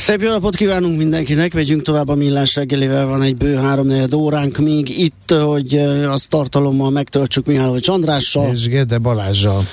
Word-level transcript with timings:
Szép 0.00 0.22
jó 0.22 0.30
napot 0.30 0.56
kívánunk 0.56 0.98
mindenkinek, 0.98 1.54
megyünk 1.54 1.82
tovább 1.82 2.08
a 2.08 2.14
millás 2.14 2.54
reggelivel, 2.54 3.06
van 3.06 3.22
egy 3.22 3.36
bő 3.36 3.54
háromnegyed 3.54 4.14
óránk 4.14 4.58
még 4.58 4.98
itt, 4.98 5.30
hogy 5.30 5.74
azt 6.04 6.28
tartalommal 6.28 6.90
megtöltsük 6.90 7.46
Mihály 7.46 7.80
Csandrással. 7.80 8.52
És 8.52 8.68
Gede 8.68 8.98
Balázsjal. 8.98 9.66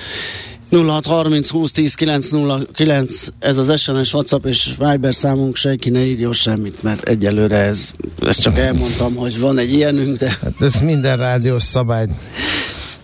0630 0.71 1.49
20 1.49 1.71
10 1.71 1.93
909 1.93 3.27
ez 3.39 3.57
az 3.57 3.79
SMS, 3.79 4.13
WhatsApp 4.13 4.45
és 4.45 4.69
Viber 4.77 5.13
számunk, 5.13 5.55
senki 5.55 5.89
ne 5.89 6.05
írjon 6.05 6.33
semmit, 6.33 6.83
mert 6.83 7.09
egyelőre 7.09 7.57
ez, 7.57 7.91
ezt 8.25 8.41
csak 8.41 8.57
elmondtam, 8.57 9.15
hogy 9.15 9.39
van 9.39 9.57
egy 9.57 9.73
ilyenünk, 9.73 10.17
de... 10.17 10.37
Hát 10.41 10.61
ez 10.61 10.81
minden 10.81 11.17
rádiós 11.17 11.63
szabály 11.63 12.07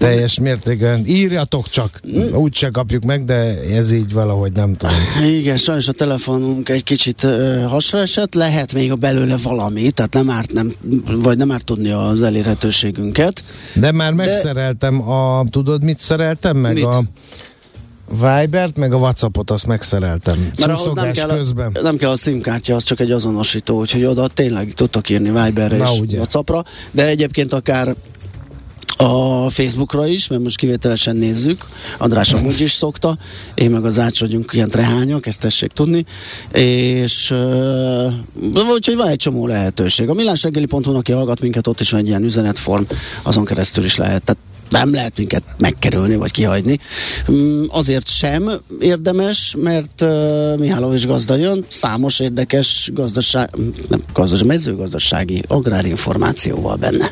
teljes 0.07 0.39
mértékben. 0.39 1.05
Írjatok 1.05 1.69
csak, 1.69 1.99
úgy 2.33 2.55
se 2.55 2.69
kapjuk 2.69 3.03
meg, 3.03 3.25
de 3.25 3.59
ez 3.73 3.91
így 3.91 4.13
valahogy 4.13 4.51
nem 4.51 4.75
tudom. 4.75 4.95
Igen, 5.23 5.57
sajnos 5.57 5.87
a 5.87 5.91
telefonunk 5.91 6.69
egy 6.69 6.83
kicsit 6.83 7.27
hasra 7.67 7.99
esett, 7.99 8.33
lehet 8.33 8.73
még 8.73 8.91
a 8.91 8.95
belőle 8.95 9.35
valami, 9.43 9.91
tehát 9.91 10.13
nem 10.13 10.29
árt, 10.29 10.53
nem, 10.53 10.73
vagy 11.05 11.37
nem 11.37 11.51
árt 11.51 11.65
tudni 11.65 11.89
az 11.89 12.21
elérhetőségünket. 12.21 13.43
De 13.73 13.91
már 13.91 14.13
megszereltem 14.13 14.97
de... 14.97 15.03
a, 15.03 15.45
tudod 15.49 15.83
mit 15.83 15.99
szereltem 15.99 16.57
meg? 16.57 16.73
Mit? 16.73 16.83
A 16.83 17.03
Vibert, 18.09 18.77
meg 18.77 18.93
a 18.93 18.97
Whatsappot 18.97 19.51
azt 19.51 19.67
megszereltem. 19.67 20.51
Mert 20.59 20.71
ahhoz 20.71 20.93
nem 20.93 21.11
kell, 21.11 21.27
közben. 21.27 21.71
A, 21.73 21.81
nem 21.81 21.97
kell 21.97 22.09
a 22.09 22.15
SIM-kártya, 22.15 22.75
az 22.75 22.83
csak 22.83 22.99
egy 22.99 23.11
azonosító, 23.11 23.79
úgyhogy 23.79 24.05
oda 24.05 24.27
tényleg 24.27 24.71
tudtok 24.71 25.09
írni 25.09 25.29
Viberre 25.29 25.77
Na, 25.77 25.83
és 25.83 25.99
ugye. 25.99 26.17
Whatsappra, 26.17 26.63
de 26.91 27.07
egyébként 27.07 27.53
akár 27.53 27.95
a 28.97 29.49
Facebookra 29.49 30.07
is, 30.07 30.27
mert 30.27 30.41
most 30.41 30.57
kivételesen 30.57 31.15
nézzük, 31.15 31.65
András 31.97 32.33
amúgy 32.33 32.61
is 32.61 32.71
szokta, 32.71 33.17
én 33.53 33.69
meg 33.69 33.85
az 33.85 33.99
Ács 33.99 34.19
vagyunk 34.19 34.51
ilyen 34.53 34.69
trehányok, 34.69 35.25
ezt 35.25 35.39
tessék 35.39 35.71
tudni, 35.71 36.05
és 36.51 37.31
uh, 37.31 38.71
úgyhogy 38.73 38.95
van 38.95 39.07
egy 39.07 39.17
csomó 39.17 39.47
lehetőség. 39.47 40.09
A 40.09 40.13
millásreggeli.hu, 40.13 40.95
aki 40.95 41.11
hallgat 41.11 41.41
minket, 41.41 41.67
ott 41.67 41.79
is 41.79 41.89
van 41.91 41.99
egy 41.99 42.07
ilyen 42.07 42.23
üzenetform, 42.23 42.83
azon 43.23 43.45
keresztül 43.45 43.83
is 43.83 43.95
lehet. 43.95 44.23
Tehát 44.23 44.41
nem 44.69 44.93
lehet 44.93 45.17
minket 45.17 45.43
megkerülni, 45.57 46.15
vagy 46.15 46.31
kihagyni. 46.31 46.79
Mm, 47.31 47.63
Azért 47.67 48.07
sem 48.07 48.51
érdemes, 48.79 49.55
mert 49.57 50.01
uh, 50.01 50.57
Mihálovics 50.57 51.07
gazda 51.07 51.35
jön, 51.35 51.65
számos 51.67 52.19
érdekes 52.19 52.89
gazdaság, 52.93 53.49
nem, 53.89 54.03
gazdaság, 54.13 54.47
mezőgazdasági 54.47 55.43
agrárinformációval 55.47 56.75
benne. 56.75 57.11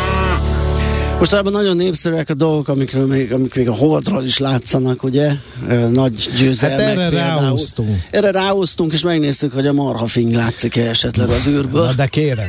Most 1.21 1.33
ebben 1.33 1.51
nagyon 1.51 1.75
népszerűek 1.75 2.29
a 2.29 2.33
dolgok, 2.33 2.67
amikről 2.67 3.05
még, 3.05 3.33
amik 3.33 3.55
még 3.55 3.69
a 3.69 3.73
holdról 3.73 4.23
is 4.23 4.37
látszanak, 4.37 5.03
ugye? 5.03 5.31
Nagy 5.91 6.29
győzelmek 6.37 6.79
Hát 6.79 6.87
erre 6.89 7.09
például. 7.09 7.41
ráhúztunk. 7.41 7.89
Erre 8.11 8.31
ráhúztunk, 8.31 8.93
és 8.93 9.01
megnéztük, 9.01 9.53
hogy 9.53 9.67
a 9.67 9.73
marhafing 9.73 10.33
látszik-e 10.33 10.89
esetleg 10.89 11.29
az 11.29 11.47
űrből. 11.47 11.85
Na 11.85 11.93
de 11.93 12.07
kérem, 12.07 12.47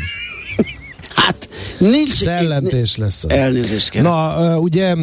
Hát, 1.14 1.48
nincs... 1.78 2.12
szellentés 2.12 2.96
lesz 2.96 3.24
az. 3.24 3.30
Elnézést 3.30 3.88
kérem. 3.88 4.12
Na, 4.12 4.58
ugye 4.58 4.94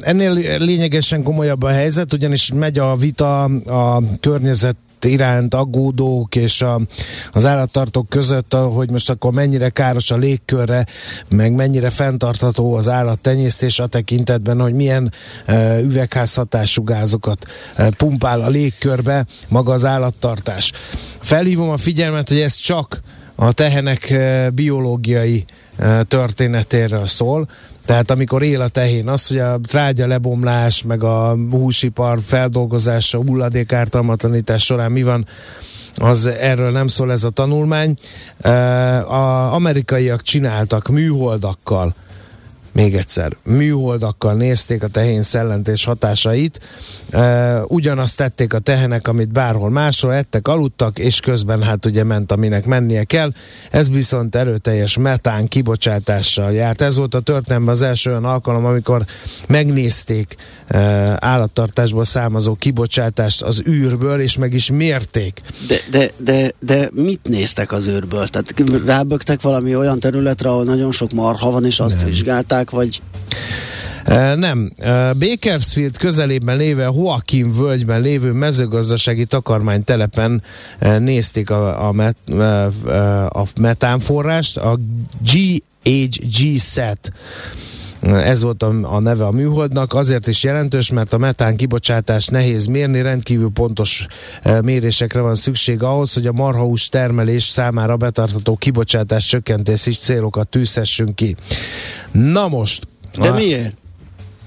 ennél 0.00 0.58
lényegesen 0.58 1.22
komolyabb 1.22 1.62
a 1.62 1.68
helyzet, 1.68 2.12
ugyanis 2.12 2.52
megy 2.54 2.78
a 2.78 2.96
vita 2.96 3.42
a 3.44 4.02
környezet 4.20 4.76
iránt 5.04 5.54
aggódók 5.54 6.36
és 6.36 6.62
a, 6.62 6.80
az 7.32 7.46
állattartók 7.46 8.08
között, 8.08 8.54
hogy 8.54 8.90
most 8.90 9.10
akkor 9.10 9.32
mennyire 9.32 9.68
káros 9.68 10.10
a 10.10 10.16
légkörre, 10.16 10.86
meg 11.28 11.52
mennyire 11.52 11.90
fenntartható 11.90 12.74
az 12.74 12.88
állattenyésztés 12.88 13.78
a 13.78 13.86
tekintetben, 13.86 14.60
hogy 14.60 14.74
milyen 14.74 15.12
uh, 15.48 15.78
üvegházhatású 15.82 16.84
gázokat 16.84 17.46
uh, 17.78 17.88
pumpál 17.88 18.40
a 18.40 18.48
légkörbe 18.48 19.26
maga 19.48 19.72
az 19.72 19.84
állattartás. 19.84 20.72
Felhívom 21.20 21.70
a 21.70 21.76
figyelmet, 21.76 22.28
hogy 22.28 22.40
ez 22.40 22.54
csak 22.54 23.00
a 23.34 23.52
tehenek 23.52 24.08
uh, 24.10 24.48
biológiai 24.50 25.44
uh, 25.78 26.00
történetéről 26.02 27.06
szól. 27.06 27.46
Tehát 27.84 28.10
amikor 28.10 28.42
él 28.42 28.60
a 28.60 28.68
tehén, 28.68 29.08
az, 29.08 29.26
hogy 29.26 29.38
a 29.38 29.60
trágya 29.66 30.06
lebomlás, 30.06 30.82
meg 30.82 31.02
a 31.02 31.36
húsipar 31.50 32.18
feldolgozása, 32.22 33.18
hulladékártalmatlanítás 33.18 34.64
során 34.64 34.92
mi 34.92 35.02
van, 35.02 35.26
az 35.96 36.26
erről 36.26 36.70
nem 36.70 36.86
szól 36.86 37.10
ez 37.10 37.24
a 37.24 37.30
tanulmány. 37.30 37.94
A 39.08 39.52
amerikaiak 39.52 40.22
csináltak 40.22 40.88
műholdakkal 40.88 41.94
még 42.72 42.94
egyszer, 42.94 43.36
műholdakkal 43.44 44.34
nézték 44.34 44.82
a 44.82 44.88
tehén 44.88 45.22
szellentés 45.22 45.84
hatásait, 45.84 46.60
e, 47.10 47.62
ugyanazt 47.66 48.16
tették 48.16 48.54
a 48.54 48.58
tehenek, 48.58 49.08
amit 49.08 49.32
bárhol 49.32 49.70
máshol 49.70 50.14
ettek, 50.14 50.48
aludtak, 50.48 50.98
és 50.98 51.20
közben 51.20 51.62
hát 51.62 51.86
ugye 51.86 52.04
ment, 52.04 52.32
aminek 52.32 52.64
mennie 52.64 53.04
kell. 53.04 53.32
Ez 53.70 53.90
viszont 53.90 54.36
erőteljes 54.36 54.96
metán 54.96 55.46
kibocsátással 55.46 56.52
járt. 56.52 56.80
Ez 56.80 56.96
volt 56.96 57.14
a 57.14 57.20
történelemben 57.20 57.74
az 57.74 57.82
első 57.82 58.10
olyan 58.10 58.24
alkalom, 58.24 58.64
amikor 58.64 59.04
megnézték 59.46 60.36
e, 60.66 60.78
állattartásból 61.20 62.04
származó 62.04 62.54
kibocsátást 62.54 63.42
az 63.42 63.62
űrből, 63.68 64.20
és 64.20 64.36
meg 64.36 64.52
is 64.52 64.70
mérték. 64.70 65.40
De, 65.68 65.76
de, 65.90 66.10
de, 66.16 66.52
de 66.60 66.88
mit 66.92 67.20
néztek 67.28 67.72
az 67.72 67.88
űrből? 67.88 68.26
Tehát 68.28 68.54
rábögtek 68.86 69.42
valami 69.42 69.76
olyan 69.76 70.00
területre, 70.00 70.48
ahol 70.48 70.64
nagyon 70.64 70.90
sok 70.90 71.12
marha 71.12 71.50
van, 71.50 71.64
és 71.64 71.80
azt 71.80 71.96
Nem. 71.96 72.06
vizsgálták, 72.06 72.59
vagy 72.68 73.00
E, 74.04 74.34
Nem. 74.34 74.72
Bakersfield 75.18 75.96
közelében 75.96 76.56
lévő 76.56 76.82
Joaquin 76.82 77.52
völgyben 77.52 78.00
lévő 78.00 78.32
mezőgazdasági 78.32 79.24
takarmánytelepen 79.24 80.42
e, 80.78 80.98
nézték 80.98 81.50
a, 81.50 81.88
a, 81.88 81.92
met, 81.92 82.16
a 83.28 83.44
metánforrást, 83.60 84.56
a 84.56 84.78
GHG-SET 85.82 87.12
ez 88.02 88.42
volt 88.42 88.62
a, 88.62 88.94
a 88.94 88.98
neve 88.98 89.24
a 89.24 89.30
műholdnak, 89.30 89.94
azért 89.94 90.26
is 90.26 90.42
jelentős, 90.42 90.90
mert 90.90 91.12
a 91.12 91.18
metán 91.18 91.56
kibocsátás 91.56 92.26
nehéz 92.26 92.66
mérni, 92.66 93.02
rendkívül 93.02 93.50
pontos 93.54 94.06
e, 94.42 94.62
mérésekre 94.62 95.20
van 95.20 95.34
szükség 95.34 95.82
ahhoz, 95.82 96.12
hogy 96.14 96.26
a 96.26 96.32
marhahús 96.32 96.88
termelés 96.88 97.44
számára 97.44 97.96
betartató 97.96 98.56
kibocsátás 98.56 99.24
csökkentési 99.24 99.90
célokat 99.90 100.48
tűzhessünk 100.48 101.14
ki. 101.14 101.36
Na 102.12 102.48
most, 102.48 102.86
de 103.18 103.28
a- 103.28 103.34
miért? 103.34 103.78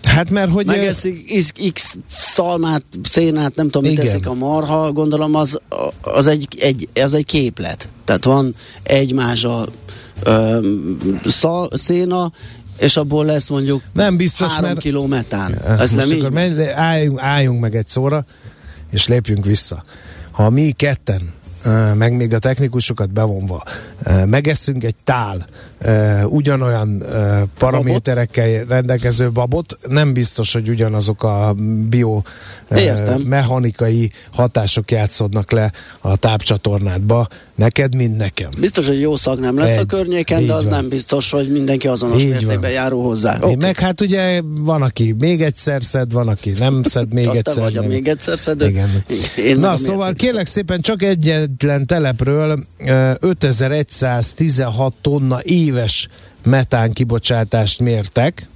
Hát 0.03 0.29
mert 0.29 0.51
hogy... 0.51 0.65
Megeszik 0.65 1.37
X, 1.39 1.51
X 1.73 1.95
szalmát, 2.17 2.85
szénát, 3.03 3.55
nem 3.55 3.65
tudom, 3.69 3.89
mit 3.89 3.91
Igen. 3.91 4.05
eszik 4.11 4.27
a 4.27 4.33
marha, 4.33 4.91
gondolom 4.91 5.35
az, 5.35 5.59
az, 6.01 6.27
egy, 6.27 6.47
egy, 6.59 6.87
az 7.01 7.13
egy 7.13 7.25
képlet. 7.25 7.89
Tehát 8.05 8.23
van 8.23 8.55
egy 8.83 9.13
mázsa 9.13 9.65
ö, 10.23 10.59
szal, 11.25 11.69
széna, 11.71 12.31
és 12.77 12.97
abból 12.97 13.25
lesz 13.25 13.49
mondjuk 13.49 13.81
Nem 13.93 14.17
biztos, 14.17 14.51
három 14.51 14.69
mert... 14.69 14.79
kiló 14.79 15.05
metán. 15.05 15.53
Eh, 15.65 15.79
Ez 15.79 15.91
nem 15.91 16.11
így? 16.11 16.31
menj, 16.31 16.69
álljunk, 16.71 17.19
álljunk 17.21 17.59
meg 17.59 17.75
egy 17.75 17.87
szóra, 17.87 18.25
és 18.91 19.07
lépjünk 19.07 19.45
vissza. 19.45 19.83
Ha 20.31 20.49
mi 20.49 20.71
ketten, 20.71 21.33
eh, 21.63 21.93
meg 21.93 22.15
még 22.15 22.33
a 22.33 22.39
technikusokat 22.39 23.09
bevonva, 23.13 23.63
eh, 24.03 24.25
megesszünk 24.25 24.83
egy 24.83 24.95
tál 25.03 25.45
uh, 25.85 26.33
ugyanolyan 26.33 27.01
uh, 27.01 27.41
paraméterekkel 27.57 28.63
rendelkező 28.67 29.31
babot, 29.31 29.77
nem 29.89 30.13
biztos, 30.13 30.53
hogy 30.53 30.69
ugyanazok 30.69 31.23
a 31.23 31.55
bio 31.89 32.21
uh, 32.69 33.17
mechanikai 33.23 34.11
hatások 34.31 34.91
játszódnak 34.91 35.51
le 35.51 35.71
a 36.01 36.15
tápcsatornádba, 36.17 37.27
neked, 37.55 37.95
mint 37.95 38.17
nekem. 38.17 38.49
Biztos, 38.59 38.87
hogy 38.87 38.99
jó 38.99 39.15
szag 39.15 39.39
nem 39.39 39.57
lesz 39.57 39.75
Egy, 39.75 39.79
a 39.79 39.85
környéken, 39.85 40.45
de 40.45 40.53
az 40.53 40.63
van. 40.63 40.73
nem 40.73 40.89
biztos, 40.89 41.31
hogy 41.31 41.51
mindenki 41.51 41.87
azonos 41.87 42.21
így 42.21 42.29
mértékben 42.29 42.59
van. 42.59 42.71
járul 42.71 43.03
hozzá. 43.03 43.37
Okay. 43.37 43.55
Meg 43.55 43.79
hát 43.79 44.01
ugye 44.01 44.41
van, 44.43 44.81
aki 44.81 45.15
még 45.19 45.41
egyszer 45.41 45.83
szed, 45.83 46.11
van, 46.11 46.27
aki 46.27 46.51
nem 46.59 46.83
szed 46.83 47.13
még 47.13 47.27
Azt 47.33 47.37
egyszer. 47.37 47.63
vagy 47.63 47.73
nem. 47.73 47.83
a 47.83 47.87
még 47.87 48.07
egyszer 48.07 48.39
szedő. 48.39 48.67
Igen. 48.67 49.03
Én 49.37 49.57
Na 49.57 49.75
szóval 49.75 50.13
kérlek 50.13 50.45
szépen 50.45 50.81
csak 50.81 51.03
egyetlen 51.03 51.85
telepről 51.85 52.65
5116 53.19 54.93
tonna 55.01 55.39
éves 55.73 56.07
metán 56.43 56.93
kibocsátást 56.93 57.79
mértek, 57.79 58.47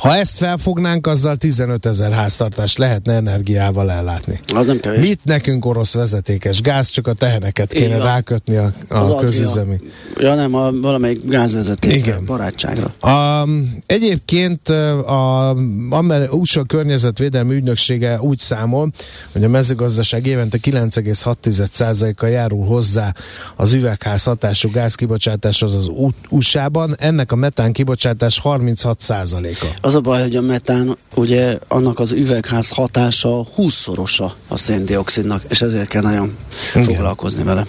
ha 0.00 0.16
ezt 0.16 0.36
felfognánk, 0.36 1.06
azzal 1.06 1.36
15 1.36 1.86
ezer 1.86 2.12
háztartást 2.12 2.78
lehetne 2.78 3.12
energiával 3.12 3.90
ellátni. 3.90 4.40
Az 4.54 4.66
nem 4.66 4.80
kevés. 4.80 5.08
Mit 5.08 5.20
nekünk 5.24 5.64
orosz 5.64 5.94
vezetékes 5.94 6.60
gáz, 6.60 6.88
csak 6.88 7.06
a 7.06 7.12
teheneket 7.12 7.72
kéne 7.72 7.86
Igen. 7.86 8.00
rákötni 8.00 8.56
a, 8.56 8.72
a 8.88 9.14
közüzemi. 9.14 9.76
Ja 10.18 10.34
nem, 10.34 10.54
a, 10.54 10.70
valamelyik 10.72 11.28
gázvezeték 11.28 11.94
Igen. 11.94 12.24
barátságra. 12.24 12.94
A, 13.00 13.48
egyébként 13.86 14.68
a 14.68 15.56
Amer- 15.90 16.32
USA 16.32 16.64
környezetvédelmi 16.64 17.54
ügynöksége 17.54 18.20
úgy 18.20 18.38
számol, 18.38 18.90
hogy 19.32 19.44
a 19.44 19.48
mezőgazdaság 19.48 20.26
évente 20.26 20.58
9,6%-a 20.62 22.26
járul 22.26 22.64
hozzá 22.64 23.14
az 23.56 23.72
üvegház 23.72 24.24
hatású 24.24 24.70
gázkibocsátáshoz 24.70 25.74
az 25.74 25.90
USA-ban, 26.28 26.94
ennek 26.98 27.32
a 27.32 27.36
metán 27.36 27.72
kibocsátás 27.72 28.40
36%-a. 28.44 29.88
Az 29.90 29.96
a 29.96 30.00
baj, 30.00 30.22
hogy 30.22 30.36
a 30.36 30.40
metán, 30.40 30.96
ugye 31.14 31.58
annak 31.68 31.98
az 31.98 32.12
üvegház 32.12 32.68
hatása 32.68 33.46
20-szorosa 33.56 34.30
a 34.48 34.56
széndiokszidnak, 34.56 35.42
és 35.48 35.62
ezért 35.62 35.88
kell 35.88 36.02
nagyon 36.02 36.36
Igen. 36.70 36.82
foglalkozni 36.82 37.42
vele. 37.42 37.66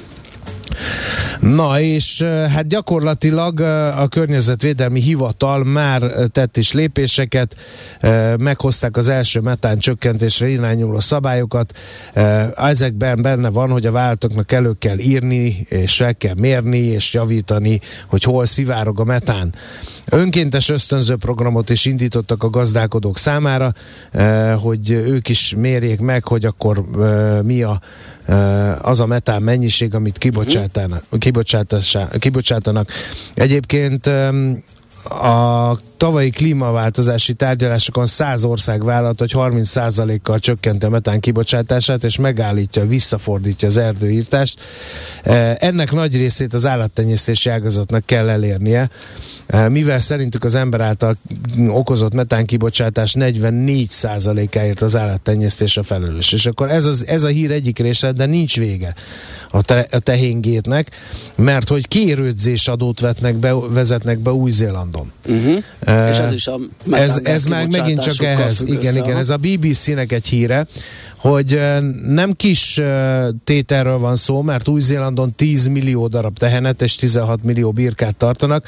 Na 1.40 1.80
és 1.80 2.22
hát 2.22 2.68
gyakorlatilag 2.68 3.60
a 3.98 4.08
Környezetvédelmi 4.08 5.00
Hivatal 5.00 5.64
már 5.64 6.02
tett 6.32 6.58
is 6.58 6.72
lépéseket, 6.72 7.56
meghozták 8.38 8.98
az 8.98 9.10
első 9.10 9.40
metán 9.40 9.80
csökkentésre 9.80 10.48
irányuló 10.48 11.00
szabályokat. 11.00 11.78
Ezekben 12.56 13.22
benne 13.22 13.50
van, 13.50 13.70
hogy 13.70 13.86
a 13.86 13.92
váltóknak 13.92 14.52
elő 14.52 14.74
kell 14.80 14.98
írni, 14.98 15.66
és 15.70 15.96
fel 15.96 16.16
kell 16.16 16.36
mérni, 16.38 16.78
és 16.78 17.14
javítani, 17.14 17.80
hogy 18.08 18.24
hol 18.24 18.46
szivárog 18.46 19.00
a 19.00 19.04
metán. 19.04 19.54
Önkéntes 20.06 20.70
ösztönző 20.70 21.16
programot 21.16 21.70
is 21.70 21.86
indítottak 21.86 22.44
a 22.44 22.50
gazdálkodók 22.50 23.18
számára, 23.18 23.74
hogy 24.60 24.90
ők 24.90 25.30
is 25.30 25.56
mérjék 25.58 26.00
meg, 26.00 26.28
hogy 26.28 26.46
akkor 26.46 26.86
mi 27.44 27.64
a 27.64 27.82
az 28.82 29.00
a 29.00 29.06
metán 29.06 29.42
mennyiség, 29.42 29.96
amit 29.96 30.18
kibocsátanak. 30.18 31.04
kibocsátanak. 32.20 32.90
Egyébként 33.34 34.10
a 35.10 35.78
tavalyi 35.98 36.30
klímaváltozási 36.30 37.34
tárgyalásokon 37.34 38.06
100 38.06 38.44
ország 38.44 38.84
vállalt, 38.84 39.20
hogy 39.20 39.32
30%-kal 39.36 40.40
csökkenti 40.40 40.86
a 40.86 40.90
metán 40.90 41.20
kibocsátását, 41.20 42.04
és 42.04 42.18
megállítja, 42.18 42.88
visszafordítja 42.88 43.68
az 43.68 43.78
erdőírtást. 43.78 44.60
Ennek 45.58 45.92
nagy 45.92 46.18
részét 46.18 46.54
az 46.54 46.66
állattenyésztési 46.66 47.50
ágazatnak 47.50 48.06
kell 48.06 48.30
elérnie, 48.30 48.90
mivel 49.70 50.00
szerintük 50.00 50.44
az 50.44 50.56
ember 50.56 50.82
által 50.82 51.18
okozott 51.68 52.14
metán 52.14 52.46
kibocsátás 52.46 53.16
44%-áért 53.20 54.82
az 54.82 54.96
állattenyésztés 54.96 55.78
a 55.78 55.84
felelős. 55.84 56.32
És 56.32 56.46
akkor 56.46 56.70
ez, 56.70 56.86
az, 56.86 57.08
ez 57.08 57.24
a 57.24 57.28
hír 57.28 57.52
egyik 57.52 57.80
része, 57.80 58.12
de 58.12 58.26
nincs 58.26 58.58
vége 58.58 58.94
a, 59.52 59.62
te, 59.62 59.88
a 59.92 60.00
tehingétnek, 60.00 60.92
mert 61.36 61.68
hogy 61.68 61.88
kérődzés 61.88 62.68
adót 62.68 63.00
vetnek 63.00 63.36
be, 63.36 63.54
vezetnek 63.54 64.20
be 64.20 64.32
Új-Zélandon. 64.32 64.91
Uh-huh. 65.28 65.64
Uh, 65.88 66.08
És 66.10 66.18
ez 66.18 66.32
is 66.32 66.48
a 66.48 66.58
ez, 66.92 67.20
ez 67.24 67.46
már 67.46 67.68
megint 67.68 68.02
csak 68.02 68.24
ehhez. 68.26 68.64
Igen, 68.66 68.96
igen, 68.96 69.18
ez 69.18 69.30
a 69.30 69.38
BBC-nek 69.38 70.12
egy 70.12 70.28
híre, 70.28 70.68
hogy 71.18 71.62
nem 72.08 72.34
kis 72.34 72.82
tételről 73.44 73.98
van 73.98 74.16
szó, 74.16 74.42
mert 74.42 74.68
Új-Zélandon 74.68 75.36
10 75.36 75.68
millió 75.68 76.08
darab 76.08 76.38
tehenet 76.38 76.82
és 76.82 76.96
16 76.96 77.44
millió 77.44 77.72
birkát 77.72 78.16
tartanak, 78.16 78.68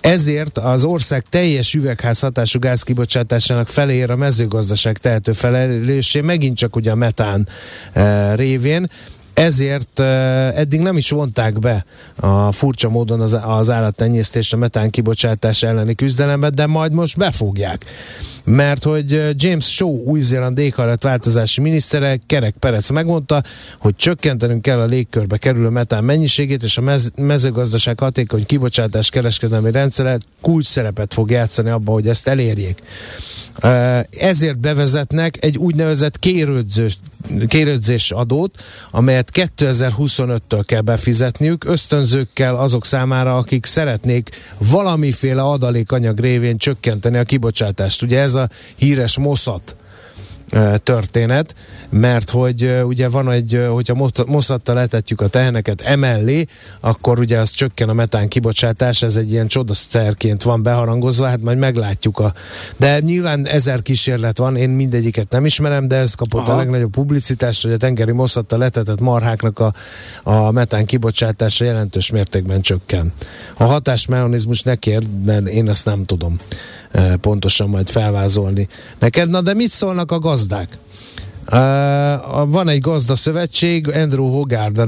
ezért 0.00 0.58
az 0.58 0.84
ország 0.84 1.24
teljes 1.28 1.74
üvegházhatású 1.74 2.58
gázkibocsátásának 2.58 3.66
felér 3.66 4.10
a 4.10 4.16
mezőgazdaság 4.16 4.98
tehető 4.98 5.32
felelőssé, 5.32 6.20
megint 6.20 6.56
csak 6.56 6.76
ugye 6.76 6.90
a 6.90 6.94
metán 6.94 7.48
révén, 8.34 8.86
ezért 9.40 10.00
eddig 10.54 10.80
nem 10.80 10.96
is 10.96 11.10
vonták 11.10 11.58
be 11.58 11.84
a 12.16 12.52
furcsa 12.52 12.88
módon 12.88 13.20
az, 13.20 13.36
az 13.42 13.70
állattenyésztésre 13.70 14.56
metán 14.56 14.90
kibocsátás 14.90 15.62
elleni 15.62 15.94
küzdelembe, 15.94 16.50
de 16.50 16.66
majd 16.66 16.92
most 16.92 17.16
befogják. 17.16 17.84
Mert 18.50 18.84
hogy 18.84 19.34
James 19.34 19.74
Shaw, 19.74 20.02
új-zéland 20.04 20.58
éghajlatváltozási 20.58 21.60
minisztere, 21.60 22.18
Kerek 22.26 22.54
Perec 22.58 22.90
megmondta, 22.90 23.42
hogy 23.78 23.96
csökkentenünk 23.96 24.62
kell 24.62 24.78
a 24.78 24.84
légkörbe 24.84 25.36
kerülő 25.36 25.68
metán 25.68 26.04
mennyiségét, 26.04 26.62
és 26.62 26.76
a 26.76 26.80
mez- 26.80 27.12
mezőgazdaság 27.16 27.98
hatékony 27.98 28.46
kibocsátás 28.46 29.10
kereskedelmi 29.10 29.70
rendszere 29.70 30.18
kulcs 30.40 30.66
szerepet 30.66 31.14
fog 31.14 31.30
játszani 31.30 31.70
abban, 31.70 31.94
hogy 31.94 32.08
ezt 32.08 32.28
elérjék. 32.28 32.82
Ezért 34.20 34.58
bevezetnek 34.58 35.44
egy 35.44 35.58
úgynevezett 35.58 36.18
kérődzős, 36.18 36.98
kérődzés 37.48 38.10
adót, 38.10 38.62
amelyet 38.90 39.30
2025-től 39.34 40.62
kell 40.66 40.80
befizetniük, 40.80 41.64
ösztönzőkkel 41.64 42.56
azok 42.56 42.86
számára, 42.86 43.36
akik 43.36 43.66
szeretnék 43.66 44.28
valamiféle 44.58 45.42
adalékanyag 45.42 46.18
révén 46.18 46.56
csökkenteni 46.56 47.18
a 47.18 47.22
kibocsátást. 47.22 48.02
Ugye 48.02 48.20
ez 48.20 48.34
a 48.34 48.39
híres 48.76 49.18
moszat 49.18 49.76
történet, 50.82 51.54
mert 51.90 52.30
hogy 52.30 52.80
ugye 52.84 53.08
van 53.08 53.30
egy, 53.30 53.66
hogyha 53.68 54.10
moszattal 54.26 54.74
letetjük 54.74 55.20
a 55.20 55.28
teheneket 55.28 55.80
emellé, 55.80 56.46
akkor 56.80 57.18
ugye 57.18 57.38
az 57.38 57.50
csökken 57.50 57.88
a 57.88 57.92
metán 57.92 58.28
kibocsátás, 58.28 59.02
ez 59.02 59.16
egy 59.16 59.32
ilyen 59.32 59.46
csodaszerként 59.46 60.42
van 60.42 60.62
beharangozva, 60.62 61.26
hát 61.26 61.40
majd 61.40 61.58
meglátjuk 61.58 62.18
a... 62.18 62.34
De 62.76 63.00
nyilván 63.00 63.46
ezer 63.46 63.82
kísérlet 63.82 64.38
van, 64.38 64.56
én 64.56 64.70
mindegyiket 64.70 65.30
nem 65.30 65.44
ismerem, 65.46 65.88
de 65.88 65.96
ez 65.96 66.14
kapott 66.14 66.40
Aha. 66.40 66.52
a 66.52 66.56
legnagyobb 66.56 66.90
publicitást, 66.90 67.62
hogy 67.62 67.72
a 67.72 67.76
tengeri 67.76 68.12
moszattal 68.12 68.58
letetett 68.58 69.00
marháknak 69.00 69.58
a, 69.58 69.72
a 70.22 70.50
metán 70.50 70.86
kibocsátása 70.86 71.64
jelentős 71.64 72.10
mértékben 72.10 72.60
csökken. 72.60 73.12
A 73.56 73.64
hatásmechanizmus 73.64 74.62
ne 74.62 74.76
kérd, 74.76 75.24
mert 75.24 75.48
én 75.48 75.68
ezt 75.68 75.84
nem 75.84 76.04
tudom 76.04 76.38
pontosan 77.20 77.68
majd 77.68 77.88
felvázolni 77.88 78.68
neked. 78.98 79.30
Na 79.30 79.40
de 79.40 79.54
mit 79.54 79.70
szólnak 79.70 80.12
a 80.12 80.18
gazdák? 80.18 80.78
Van 82.46 82.68
egy 82.68 82.80
gazda 82.80 83.14
szövetség, 83.14 83.88
Andrew 83.88 84.26
Hogarth 84.26 84.80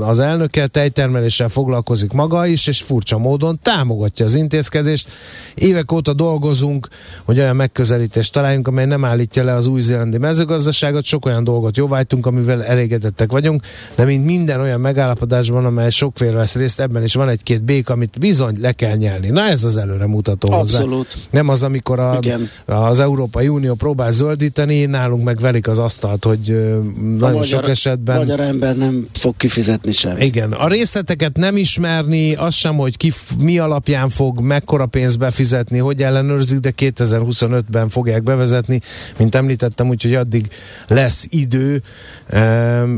az 0.00 0.18
elnöke, 0.18 0.66
tejtermeléssel 0.66 1.48
foglalkozik 1.48 2.12
maga 2.12 2.46
is, 2.46 2.66
és 2.66 2.82
furcsa 2.82 3.18
módon 3.18 3.58
támogatja 3.62 4.24
az 4.24 4.34
intézkedést. 4.34 5.08
Évek 5.54 5.92
óta 5.92 6.12
dolgozunk, 6.12 6.88
hogy 7.24 7.38
olyan 7.38 7.56
megközelítést 7.56 8.32
találjunk, 8.32 8.68
amely 8.68 8.86
nem 8.86 9.04
állítja 9.04 9.44
le 9.44 9.54
az 9.54 9.66
új-zélandi 9.66 10.18
mezőgazdaságot. 10.18 11.04
Sok 11.04 11.26
olyan 11.26 11.44
dolgot 11.44 11.76
jóvájtunk, 11.76 12.26
amivel 12.26 12.64
elégedettek 12.64 13.32
vagyunk, 13.32 13.62
de 13.94 14.04
mint 14.04 14.24
minden 14.24 14.60
olyan 14.60 14.80
megállapodásban, 14.80 15.64
amely 15.64 15.90
sokféle 15.90 16.32
vesz 16.32 16.54
részt, 16.54 16.80
ebben 16.80 17.02
is 17.02 17.14
van 17.14 17.28
egy-két 17.28 17.62
bék, 17.62 17.88
amit 17.88 18.18
bizony 18.18 18.56
le 18.60 18.72
kell 18.72 18.96
nyelni. 18.96 19.28
Na 19.28 19.40
ez 19.48 19.64
az 19.64 19.76
előremutató 19.76 20.52
Abszolút. 20.52 21.06
Hozzá. 21.12 21.26
Nem 21.30 21.48
az, 21.48 21.62
amikor 21.62 21.98
a, 21.98 22.18
az 22.64 23.00
Európai 23.00 23.48
Unió 23.48 23.74
próbál 23.74 24.10
zöldíteni, 24.10 24.84
nálunk 24.84 25.24
meg 25.24 25.38
velik 25.38 25.68
az 25.68 25.78
asztalt, 25.78 25.94
hogy 26.02 26.50
uh, 26.50 26.56
nagyon 26.94 27.18
magyar, 27.18 27.44
sok 27.44 27.68
esetben... 27.68 28.16
Magyar 28.16 28.40
ember 28.40 28.76
nem 28.76 29.06
fog 29.12 29.36
kifizetni 29.36 29.92
sem. 29.92 30.20
Igen, 30.20 30.52
a 30.52 30.68
részleteket 30.68 31.36
nem 31.36 31.56
ismerni, 31.56 32.34
az 32.34 32.54
sem, 32.54 32.76
hogy 32.76 32.96
ki 32.96 33.12
mi 33.38 33.58
alapján 33.58 34.08
fog 34.08 34.40
mekkora 34.40 34.86
pénzt 34.86 35.18
befizetni, 35.18 35.78
hogy 35.78 36.02
ellenőrzik, 36.02 36.58
de 36.58 36.72
2025-ben 36.76 37.88
fogják 37.88 38.22
bevezetni, 38.22 38.80
mint 39.18 39.34
említettem, 39.34 39.88
úgyhogy 39.88 40.14
addig 40.14 40.48
lesz 40.88 41.26
idő. 41.30 41.82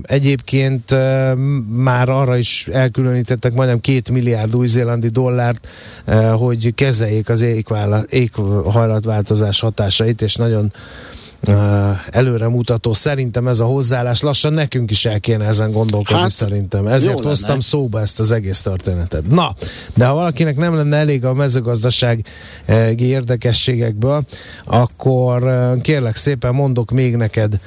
Egyébként 0.02 0.96
már 1.68 2.08
arra 2.08 2.36
is 2.36 2.68
elkülönítettek 2.72 3.52
majdnem 3.52 3.80
két 3.80 4.10
milliárd 4.10 4.56
új-zélandi 4.56 5.08
dollárt, 5.08 5.68
hogy 6.32 6.74
kezeljék 6.74 7.28
az 7.28 7.44
éghajlatváltozás 8.08 9.60
hatásait, 9.60 10.22
és 10.22 10.34
nagyon 10.34 10.72
előremutató. 12.10 12.92
Szerintem 12.92 13.48
ez 13.48 13.60
a 13.60 13.64
hozzáállás 13.64 14.20
lassan 14.20 14.52
nekünk 14.52 14.90
is 14.90 15.04
el 15.04 15.20
kéne 15.20 15.46
ezen 15.46 15.72
gondolkodni 15.72 16.22
hát, 16.22 16.30
szerintem. 16.30 16.86
Ezért 16.86 17.20
hoztam 17.20 17.60
szóba 17.60 18.00
ezt 18.00 18.20
az 18.20 18.32
egész 18.32 18.62
történetet. 18.62 19.28
Na, 19.28 19.54
de 19.94 20.06
ha 20.06 20.14
valakinek 20.14 20.56
nem 20.56 20.74
lenne 20.74 20.96
elég 20.96 21.24
a 21.24 21.34
mezőgazdasági 21.34 22.22
érdekességekből, 22.96 24.22
akkor 24.64 25.42
kérlek 25.82 26.16
szépen 26.16 26.54
mondok 26.54 26.90
még 26.90 27.16
neked 27.16 27.60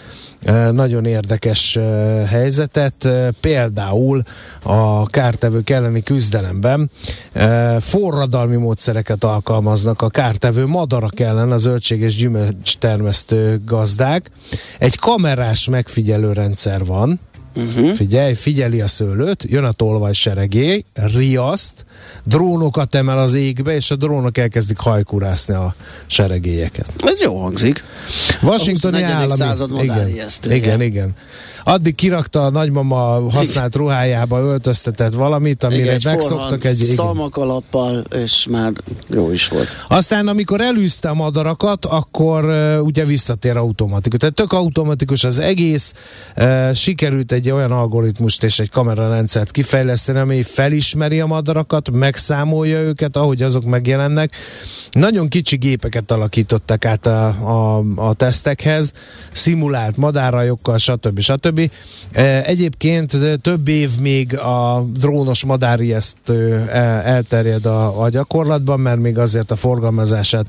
nagyon 0.72 1.06
érdekes 1.06 1.80
helyzetet, 2.28 3.10
például 3.42 4.22
a 4.64 5.06
kártevők 5.06 5.70
elleni 5.70 6.04
küzdelemben 6.04 6.92
forradalmi 7.80 8.56
módszereket 8.56 9.24
alkalmaznak 9.24 10.02
a 10.02 10.10
kártevő 10.10 10.66
madarak 10.66 11.20
ellen 11.20 11.52
a 11.52 11.58
zöldség 11.58 12.02
és 12.02 12.16
gyümölcs 12.16 12.78
termesztő 12.78 13.62
gazdák. 13.66 14.32
Egy 14.78 14.98
kamerás 14.98 15.68
megfigyelő 15.68 16.32
rendszer 16.32 16.86
van, 16.86 17.20
Uh-huh. 17.56 17.94
Figyelj, 17.94 18.34
figyeli 18.34 18.82
a 18.82 18.88
szőlőt, 18.88 19.44
jön 19.48 19.64
a 19.64 19.72
tolvaj 19.72 20.14
seregély, 20.14 20.84
riaszt, 20.94 21.86
drónokat 22.24 22.96
emel 22.96 23.18
az 23.18 23.34
égbe, 23.34 23.76
és 23.76 23.92
a 23.92 23.96
drónok 23.96 24.38
elkezdik 24.38 24.78
hajkurászni 24.78 25.54
a 25.54 25.76
seregélyeket. 26.06 26.94
Ez 27.06 27.22
jó 27.22 27.42
hangzik. 27.42 27.84
Washingtoni 28.42 29.04
állami... 29.04 29.82
Igen, 29.82 30.10
igen, 30.50 30.82
igen. 30.82 31.16
Addig 31.64 31.96
kirakta 31.96 32.42
a 32.42 32.50
nagymama 32.50 33.32
használt 33.32 33.76
ruhájába 33.76 34.40
öltöztetett 34.40 35.14
valamit, 35.14 35.64
amire 35.64 35.82
igen, 35.82 35.94
egy 35.94 36.06
megszoktak 36.06 36.66
egy... 36.66 36.78
Szalmakalappal, 36.78 38.06
és 38.16 38.48
már 38.50 38.72
jó 39.10 39.32
is 39.32 39.48
volt. 39.48 39.68
Aztán, 39.88 40.28
amikor 40.28 40.62
elűzte 40.62 41.10
a 41.10 41.14
madarakat, 41.14 41.86
akkor 41.86 42.46
uh, 42.46 42.84
ugye 42.84 43.06
visszatér 43.06 43.58
automatikus. 43.58 44.20
Tehát 44.20 44.36
tök 44.36 44.54
automatikus 44.54 45.24
az 45.24 45.40
egész. 45.40 45.94
Uh, 46.38 46.74
sikerült 46.74 47.32
egy 47.32 47.50
olyan 47.50 47.72
algoritmust 47.72 48.44
és 48.44 48.60
egy 48.60 48.70
kamerarendszert 48.70 49.52
kifejleszteni, 49.52 50.20
ami 50.20 50.44
felismeri 50.44 51.20
a 51.20 51.26
madarakat, 51.26 51.91
megszámolja 51.92 52.80
őket, 52.80 53.18
ahogy 53.18 53.42
azok 53.42 53.64
megjelennek. 53.64 54.36
Nagyon 54.92 55.28
kicsi 55.28 55.56
gépeket 55.56 56.12
alakítottak 56.12 56.86
át 56.86 57.06
a, 57.06 57.26
a, 57.28 57.84
a 57.96 58.14
tesztekhez, 58.14 58.94
szimulált 59.32 59.98
madárajokkal, 59.98 60.78
stb. 60.78 61.20
stb. 61.20 61.72
E, 62.12 62.44
egyébként 62.44 63.18
több 63.42 63.68
év 63.68 63.90
még 64.00 64.38
a 64.38 64.86
drónos 64.94 65.46
madárijesztő 65.46 66.68
e, 66.70 66.80
elterjed 67.06 67.66
a, 67.66 68.02
a 68.02 68.10
gyakorlatban, 68.10 68.80
mert 68.80 69.00
még 69.00 69.18
azért 69.18 69.52
a 69.52 69.56
forgalmazását 69.56 70.46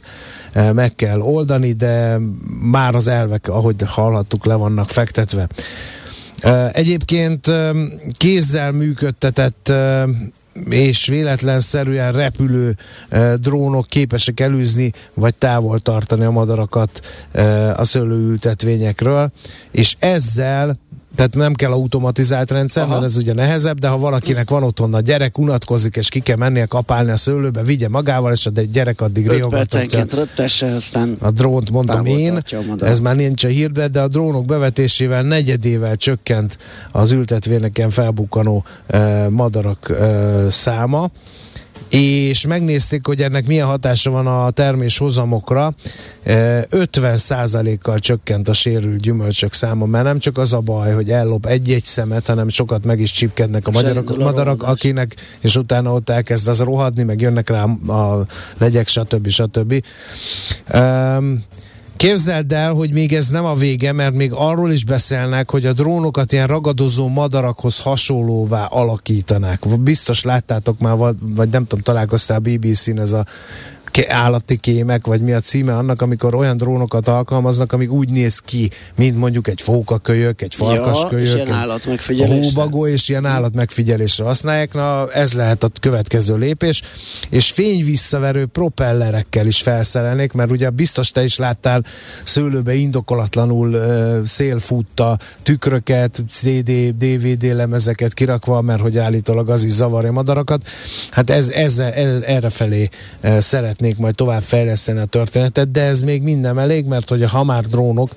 e, 0.53 0.73
meg 0.73 0.95
kell 0.95 1.21
oldani, 1.21 1.73
de 1.73 2.19
már 2.61 2.95
az 2.95 3.09
elvek, 3.09 3.49
ahogy 3.49 3.75
hallhattuk, 3.87 4.45
le 4.45 4.55
vannak 4.55 4.89
fektetve. 4.89 5.49
Egyébként 6.73 7.51
kézzel 8.13 8.73
működtetett 8.73 9.73
és 10.71 11.07
véletlenszerűen 11.07 12.13
repülő 12.13 12.77
e, 13.09 13.37
drónok 13.37 13.87
képesek 13.87 14.41
elűzni 14.41 14.93
vagy 15.15 15.35
távol 15.35 15.79
tartani 15.79 16.25
a 16.25 16.31
madarakat 16.31 17.01
e, 17.33 17.75
a 17.75 17.85
szőlőültetvényekről, 17.85 19.31
és 19.71 19.97
ezzel 19.99 20.77
tehát 21.15 21.35
nem 21.35 21.55
kell 21.55 21.73
automatizált 21.73 22.51
rendszer, 22.51 22.83
Aha. 22.83 22.93
mert 22.93 23.05
ez 23.05 23.17
ugye 23.17 23.35
nehezebb, 23.35 23.79
de 23.79 23.89
ha 23.89 23.99
valakinek 23.99 24.51
van 24.51 24.63
otthon 24.63 24.95
a 24.95 25.01
gyerek, 25.01 25.39
unatkozik, 25.39 25.97
és 25.97 26.09
ki 26.09 26.21
kell 26.21 26.37
mennie 26.37 26.67
kapálni 26.67 27.11
a 27.11 27.17
szőlőbe, 27.17 27.63
vigye 27.63 27.89
magával, 27.89 28.33
és 28.33 28.47
a 28.47 28.51
gyerek 28.51 29.01
addig 29.01 29.29
riogatja. 29.29 29.81
röptesse, 30.15 30.75
aztán 30.75 31.17
a 31.21 31.31
drónt 31.31 31.71
mondom 31.71 32.07
én, 32.07 32.43
ez 32.81 33.01
már 33.01 33.17
nincs 33.17 33.45
a 33.45 33.49
hírbe, 33.49 33.89
de 33.89 34.01
a 34.01 34.09
drónok 34.09 34.45
bevetésével 34.45 35.23
negyedével 35.23 35.97
csökkent 35.97 36.59
az 36.93 37.11
ültetvényeken 37.11 37.91
felbukkanó 37.91 38.65
eh, 38.87 39.29
madarak 39.29 39.91
eh, 40.01 40.51
száma 40.51 41.11
és 41.93 42.47
megnézték, 42.47 43.07
hogy 43.07 43.23
ennek 43.23 43.47
milyen 43.47 43.67
hatása 43.67 44.11
van 44.11 44.27
a 44.27 44.51
termés 44.51 44.99
hozamokra. 44.99 45.75
50%-kal 46.25 47.99
csökkent 47.99 48.49
a 48.49 48.53
sérült 48.53 49.01
gyümölcsök 49.01 49.53
száma, 49.53 49.87
mert 49.87 50.05
nem 50.05 50.19
csak 50.19 50.39
az 50.39 50.53
a 50.53 50.61
baj, 50.61 50.93
hogy 50.93 51.11
ellop 51.11 51.47
egy-egy 51.47 51.85
szemet, 51.85 52.27
hanem 52.27 52.49
sokat 52.49 52.85
meg 52.85 53.01
is 53.01 53.13
csipkednek 53.13 53.67
a 53.67 53.71
magyarok, 53.71 54.19
madarak, 54.19 54.63
akinek, 54.63 55.17
és 55.41 55.57
utána 55.57 55.93
ott 55.93 56.11
elkezd 56.11 56.49
az 56.49 56.61
rohadni, 56.61 57.03
meg 57.03 57.21
jönnek 57.21 57.49
rá 57.49 57.63
a 57.87 58.27
legyek, 58.59 58.89
stb. 58.89 59.29
stb. 59.29 59.85
Um, 60.75 61.45
Képzeld 62.03 62.53
el, 62.53 62.73
hogy 62.73 62.93
még 62.93 63.13
ez 63.13 63.29
nem 63.29 63.45
a 63.45 63.55
vége, 63.55 63.93
mert 63.93 64.15
még 64.15 64.33
arról 64.35 64.73
is 64.73 64.85
beszélnek, 64.85 65.51
hogy 65.51 65.67
a 65.67 65.73
drónokat 65.73 66.33
ilyen 66.33 66.47
ragadozó 66.47 67.09
madarakhoz 67.09 67.81
hasonlóvá 67.81 68.65
alakítanák. 68.65 69.81
Biztos 69.81 70.23
láttátok 70.23 70.79
már, 70.79 70.97
vagy 71.21 71.49
nem 71.49 71.67
tudom, 71.67 71.81
találkoztál 71.85 72.39
BBC-n 72.39 72.99
ez 72.99 73.13
a 73.13 73.27
állati 74.09 74.57
kémek, 74.57 75.07
vagy 75.07 75.21
mi 75.21 75.33
a 75.33 75.41
címe 75.41 75.77
annak, 75.77 76.03
amikor 76.03 76.35
olyan 76.35 76.57
drónokat 76.57 77.09
alkalmaznak, 77.09 77.73
amik 77.73 77.91
úgy 77.91 78.09
néz 78.11 78.39
ki, 78.39 78.71
mint 78.97 79.19
mondjuk 79.19 79.49
egy 79.49 79.61
fókakölyök, 79.61 80.43
egy 80.43 80.55
farkaskölyök, 80.55 81.27
ja, 81.27 81.33
és 81.33 81.43
ilyen 81.43 81.53
állatmegfigyelésre. 81.53 82.43
hóbagó, 82.43 82.87
és 82.87 83.09
ilyen 83.09 83.27
állatmegfigyelésre 83.27 84.25
használják. 84.25 84.73
Na, 84.73 85.13
ez 85.13 85.33
lehet 85.33 85.65
a 85.65 85.71
következő 85.81 86.37
lépés. 86.37 86.83
És 87.29 87.51
fényvisszaverő 87.51 88.47
propellerekkel 88.47 89.47
is 89.47 89.63
felszerelnék, 89.63 90.33
mert 90.33 90.51
ugye 90.51 90.71
biztos 90.71 91.11
te 91.11 91.23
is 91.23 91.37
láttál 91.37 91.85
szőlőbe 92.23 92.75
indokolatlanul 92.75 93.81
szélfutta 94.25 95.19
tükröket, 95.43 96.23
CD, 96.31 96.71
DVD 96.97 97.55
lemezeket 97.55 98.15
kirakva, 98.15 98.61
mert 98.61 98.81
hogy 98.81 98.99
állítólag 98.99 99.51
az 99.51 99.65
is 99.65 99.73
zavarja 99.73 100.13
madarakat. 100.13 100.67
Hát 101.11 101.31
ez, 101.31 101.49
ez, 101.49 101.79
ez 101.79 102.21
erre 102.23 102.51
felé 102.51 102.89
uh, 103.23 103.39
szeret 103.39 103.81
szeretnék 103.83 104.05
majd 104.05 104.15
tovább 104.15 104.43
fejleszteni 104.43 104.99
a 104.99 105.05
történetet, 105.05 105.71
de 105.71 105.81
ez 105.81 106.03
még 106.03 106.23
minden 106.23 106.59
elég, 106.59 106.85
mert 106.85 107.09
hogy 107.09 107.23
ha 107.23 107.45
már 107.45 107.65
drónok, 107.65 108.11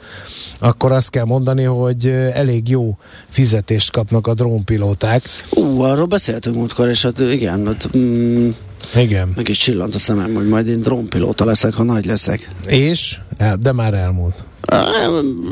akkor 0.60 0.91
azt 0.91 1.10
kell 1.10 1.24
mondani, 1.24 1.63
hogy 1.63 2.07
elég 2.34 2.69
jó 2.69 2.98
fizetést 3.29 3.91
kapnak 3.91 4.27
a 4.27 4.34
drónpilóták. 4.34 5.24
Ú, 5.50 5.81
arról 5.81 6.05
beszéltünk 6.05 6.55
múltkor, 6.55 6.88
és 6.88 7.01
hát 7.01 7.19
igen, 7.19 7.65
hát, 7.65 7.98
mm, 7.98 8.50
igen. 8.95 9.31
Meg 9.36 9.50
is 9.50 9.57
csillant 9.57 9.95
a 9.95 10.00
szemem, 10.00 10.34
hogy 10.34 10.48
majd 10.48 10.67
én 10.67 10.81
drónpilóta 10.81 11.45
leszek, 11.45 11.74
ha 11.74 11.84
nagy 11.84 12.05
leszek. 12.05 12.50
És? 12.67 13.19
De 13.60 13.72
már 13.72 13.93
elmúlt. 13.93 14.43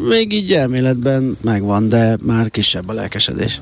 Még 0.10 0.34
így 0.34 0.53
elméletben 0.53 1.38
megvan, 1.41 1.89
de 1.89 2.17
már 2.22 2.50
kisebb 2.50 2.89
a 2.89 2.93
lelkesedés. 2.93 3.62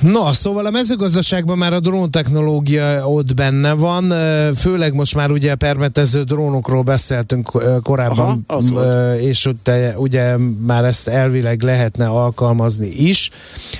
Na, 0.00 0.32
szóval 0.32 0.66
a 0.66 0.70
mezőgazdaságban 0.70 1.58
már 1.58 1.72
a 1.72 1.80
drón 1.80 2.10
technológia 2.10 3.08
ott 3.08 3.34
benne 3.34 3.72
van, 3.72 4.14
főleg 4.54 4.94
most 4.94 5.14
már 5.14 5.30
ugye 5.30 5.54
permetező 5.54 6.22
drónokról 6.22 6.82
beszéltünk 6.82 7.50
korábban, 7.82 8.44
Aha, 8.46 9.14
és 9.14 9.46
ott 9.46 9.70
ugye 9.96 10.36
már 10.66 10.84
ezt 10.84 11.08
elvileg 11.08 11.62
lehetne 11.62 12.06
alkalmazni 12.06 12.88
is. 12.88 13.30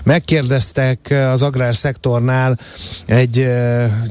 Megkérdeztek 0.04 1.14
az 1.32 1.42
agrárszektornál 1.42 2.58
egy 3.06 3.48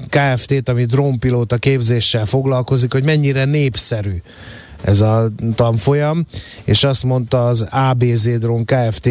KFT-t, 0.09 0.69
ami 0.69 0.85
drónpilóta 0.85 1.57
képzéssel 1.57 2.25
foglalkozik, 2.25 2.93
hogy 2.93 3.03
mennyire 3.03 3.45
népszerű 3.45 4.21
ez 4.81 5.01
a 5.01 5.29
tanfolyam, 5.55 6.25
és 6.63 6.83
azt 6.83 7.03
mondta 7.03 7.47
az 7.47 7.67
ABZ 7.69 8.29
Drone 8.37 8.63
Kft. 8.65 9.07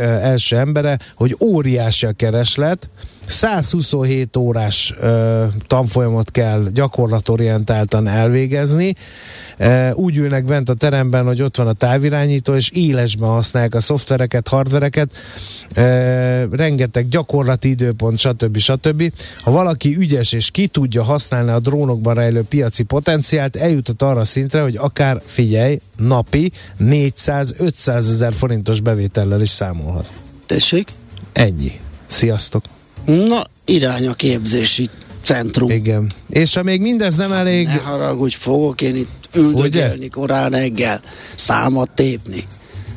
első 0.00 0.56
embere, 0.56 0.98
hogy 1.14 1.36
óriási 1.40 2.06
a 2.06 2.12
kereslet, 2.12 2.88
127 3.30 4.36
órás 4.36 4.94
ö, 5.00 5.44
tanfolyamot 5.66 6.30
kell 6.30 6.66
gyakorlatorientáltan 6.72 8.08
elvégezni. 8.08 8.94
E, 9.58 9.94
úgy 9.94 10.16
ülnek 10.16 10.44
bent 10.44 10.68
a 10.68 10.74
teremben, 10.74 11.26
hogy 11.26 11.42
ott 11.42 11.56
van 11.56 11.66
a 11.66 11.72
távirányító, 11.72 12.54
és 12.54 12.70
élesben 12.70 13.28
használják 13.28 13.74
a 13.74 13.80
szoftvereket, 13.80 14.48
hardvereket, 14.48 15.12
e, 15.74 16.46
rengeteg 16.50 17.08
gyakorlati 17.08 17.68
időpont, 17.68 18.18
stb. 18.18 18.58
stb. 18.58 19.12
Ha 19.38 19.50
valaki 19.50 19.96
ügyes 19.96 20.32
és 20.32 20.50
ki 20.50 20.66
tudja 20.66 21.02
használni 21.02 21.50
a 21.50 21.60
drónokban 21.60 22.14
rejlő 22.14 22.42
piaci 22.42 22.82
potenciált, 22.82 23.56
eljutott 23.56 24.02
arra 24.02 24.24
szintre, 24.24 24.62
hogy 24.62 24.76
akár, 24.76 25.20
figyelj, 25.24 25.78
napi 25.96 26.52
400-500 26.80 27.96
ezer 27.96 28.32
forintos 28.32 28.80
bevétellel 28.80 29.40
is 29.40 29.50
számolhat. 29.50 30.12
Tessék? 30.46 30.88
Ennyi. 31.32 31.72
Sziasztok! 32.06 32.78
Na, 33.10 33.44
irány 33.64 34.06
a 34.06 34.14
képzési 34.14 34.88
centrum. 35.22 35.70
Igen. 35.70 36.10
És 36.28 36.54
ha 36.54 36.62
még 36.62 36.80
mindez 36.80 37.16
nem 37.16 37.32
elég... 37.32 37.66
Ne 37.66 37.72
haragudj, 37.72 38.34
fogok 38.38 38.80
én 38.80 38.96
itt 38.96 39.28
üldögélni 39.34 40.08
korán 40.08 40.50
reggel, 40.50 41.00
számat 41.34 41.90
tépni. 41.94 42.46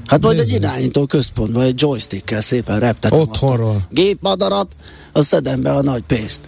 Hát 0.05 0.23
vagy 0.23 0.39
egy 0.39 0.51
irányító 0.51 1.05
központ, 1.05 1.55
vagy 1.55 1.65
egy 1.65 1.81
joystickkel 1.81 2.41
szépen 2.41 2.79
reptetem 2.79 3.19
Otthonról. 3.19 3.69
azt 3.69 3.77
a 3.77 3.87
gépmadarat, 3.89 4.75
a 5.11 5.23
szedem 5.23 5.61
be 5.61 5.71
a 5.71 5.81
nagy 5.81 6.03
pénzt. 6.07 6.41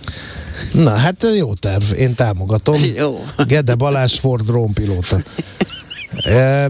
Na, 0.73 0.95
hát 0.95 1.25
jó 1.35 1.53
terv, 1.53 1.83
én 1.93 2.15
támogatom. 2.15 2.81
jó. 2.95 3.23
Gede 3.47 3.75
Balázs 3.75 4.19
Ford 4.19 4.45
drónpilóta. 4.45 5.23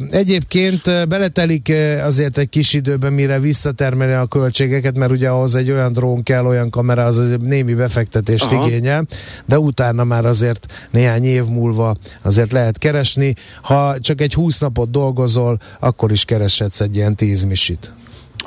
Egyébként 0.10 1.08
beletelik 1.08 1.74
azért 2.04 2.38
egy 2.38 2.50
kis 2.50 2.74
időben, 2.74 3.14
mire 3.14 3.40
visszatermeli 3.40 4.12
a 4.12 4.26
költségeket, 4.26 4.98
mert 4.98 5.12
ugye 5.12 5.30
ahhoz 5.30 5.56
egy 5.56 5.72
olyan 5.72 5.94
drón 5.94 6.24
kell, 6.24 6.46
olyan 6.46 6.70
kamera, 6.70 7.06
az 7.06 7.22
némi 7.40 7.74
befektetést 7.74 8.44
Aha. 8.44 8.68
igényel, 8.68 9.06
de 9.46 9.60
utána 9.60 10.04
már 10.04 10.26
azért 10.26 10.66
néhány 10.92 11.24
év 11.24 11.46
múlva 11.46 11.96
azért 12.22 12.52
lehet 12.52 12.78
keresni. 12.78 13.36
Ha 13.62 14.00
csak 14.00 14.22
egy 14.22 14.34
20 14.34 14.60
napot 14.60 14.92
dolgozol, 14.92 15.60
akkor 15.80 16.12
is 16.12 16.26
kereshetsz 16.26 16.80
egy 16.80 16.96
ilyen 16.96 17.16
10 17.16 17.44
misit. 17.44 17.94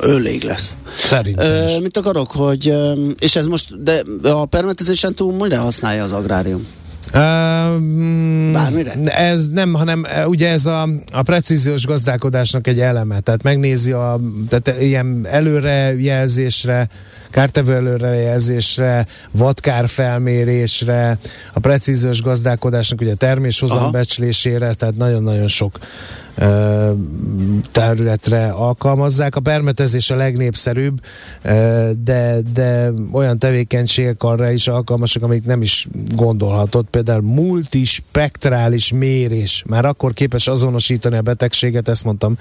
Ölég 0.01 0.43
lesz. 0.43 0.75
Szerintem 0.97 1.47
Ö, 1.47 1.79
Mit 1.81 1.97
akarok, 1.97 2.33
hogy, 2.33 2.75
és 3.19 3.37
ez 3.37 3.47
most, 3.47 3.83
de 3.83 4.03
a 4.23 4.47
permetezésen 4.47 5.15
túl 5.15 5.33
mire 5.33 5.57
használja 5.57 6.03
az 6.03 6.13
agrárium? 6.13 6.67
Um, 7.15 8.53
Bármire? 8.53 8.93
Ez 9.05 9.49
nem, 9.49 9.75
hanem 9.75 10.07
ugye 10.27 10.49
ez 10.49 10.67
a, 10.67 10.89
a 11.13 11.23
precíziós 11.23 11.87
gazdálkodásnak 11.87 12.67
egy 12.67 12.81
eleme, 12.81 13.21
tehát 13.21 13.43
megnézi 13.43 13.93
a 13.93 14.21
tehát 14.49 14.81
ilyen 14.81 15.27
előrejelzésre, 15.31 16.89
kártevő 17.31 17.75
előrejelzésre, 17.75 19.07
vadkár 19.31 19.89
felmérésre, 19.89 21.19
a 21.53 21.61
precíziós 21.61 22.23
gazdálkodásnak 22.23 23.01
ugye 23.01 23.15
terméshozambecslésére, 23.15 24.75
tehát 24.75 24.97
nagyon-nagyon 24.97 25.49
sok 25.49 25.79
területre 27.73 28.49
alkalmazzák. 28.49 29.37
A 29.37 29.41
permetezés 29.41 30.11
a 30.11 30.17
legnépszerűbb, 30.17 31.01
de, 32.05 32.39
de 32.55 32.93
olyan 33.13 33.39
tevékenységek 33.39 34.23
arra 34.23 34.51
is 34.51 34.69
alkalmasak, 34.69 35.23
amik 35.23 35.45
nem 35.45 35.63
is 35.63 35.89
gondolhatott. 36.15 36.89
Például 36.91 37.23
multispektrális 37.23 38.93
mérés. 38.93 39.65
Már 39.67 39.85
akkor 39.85 40.13
képes 40.13 40.47
azonosítani 40.47 41.17
a 41.17 41.23
betegséget, 41.23 41.89
ezt 41.89 42.05
mondtam, 42.05 42.39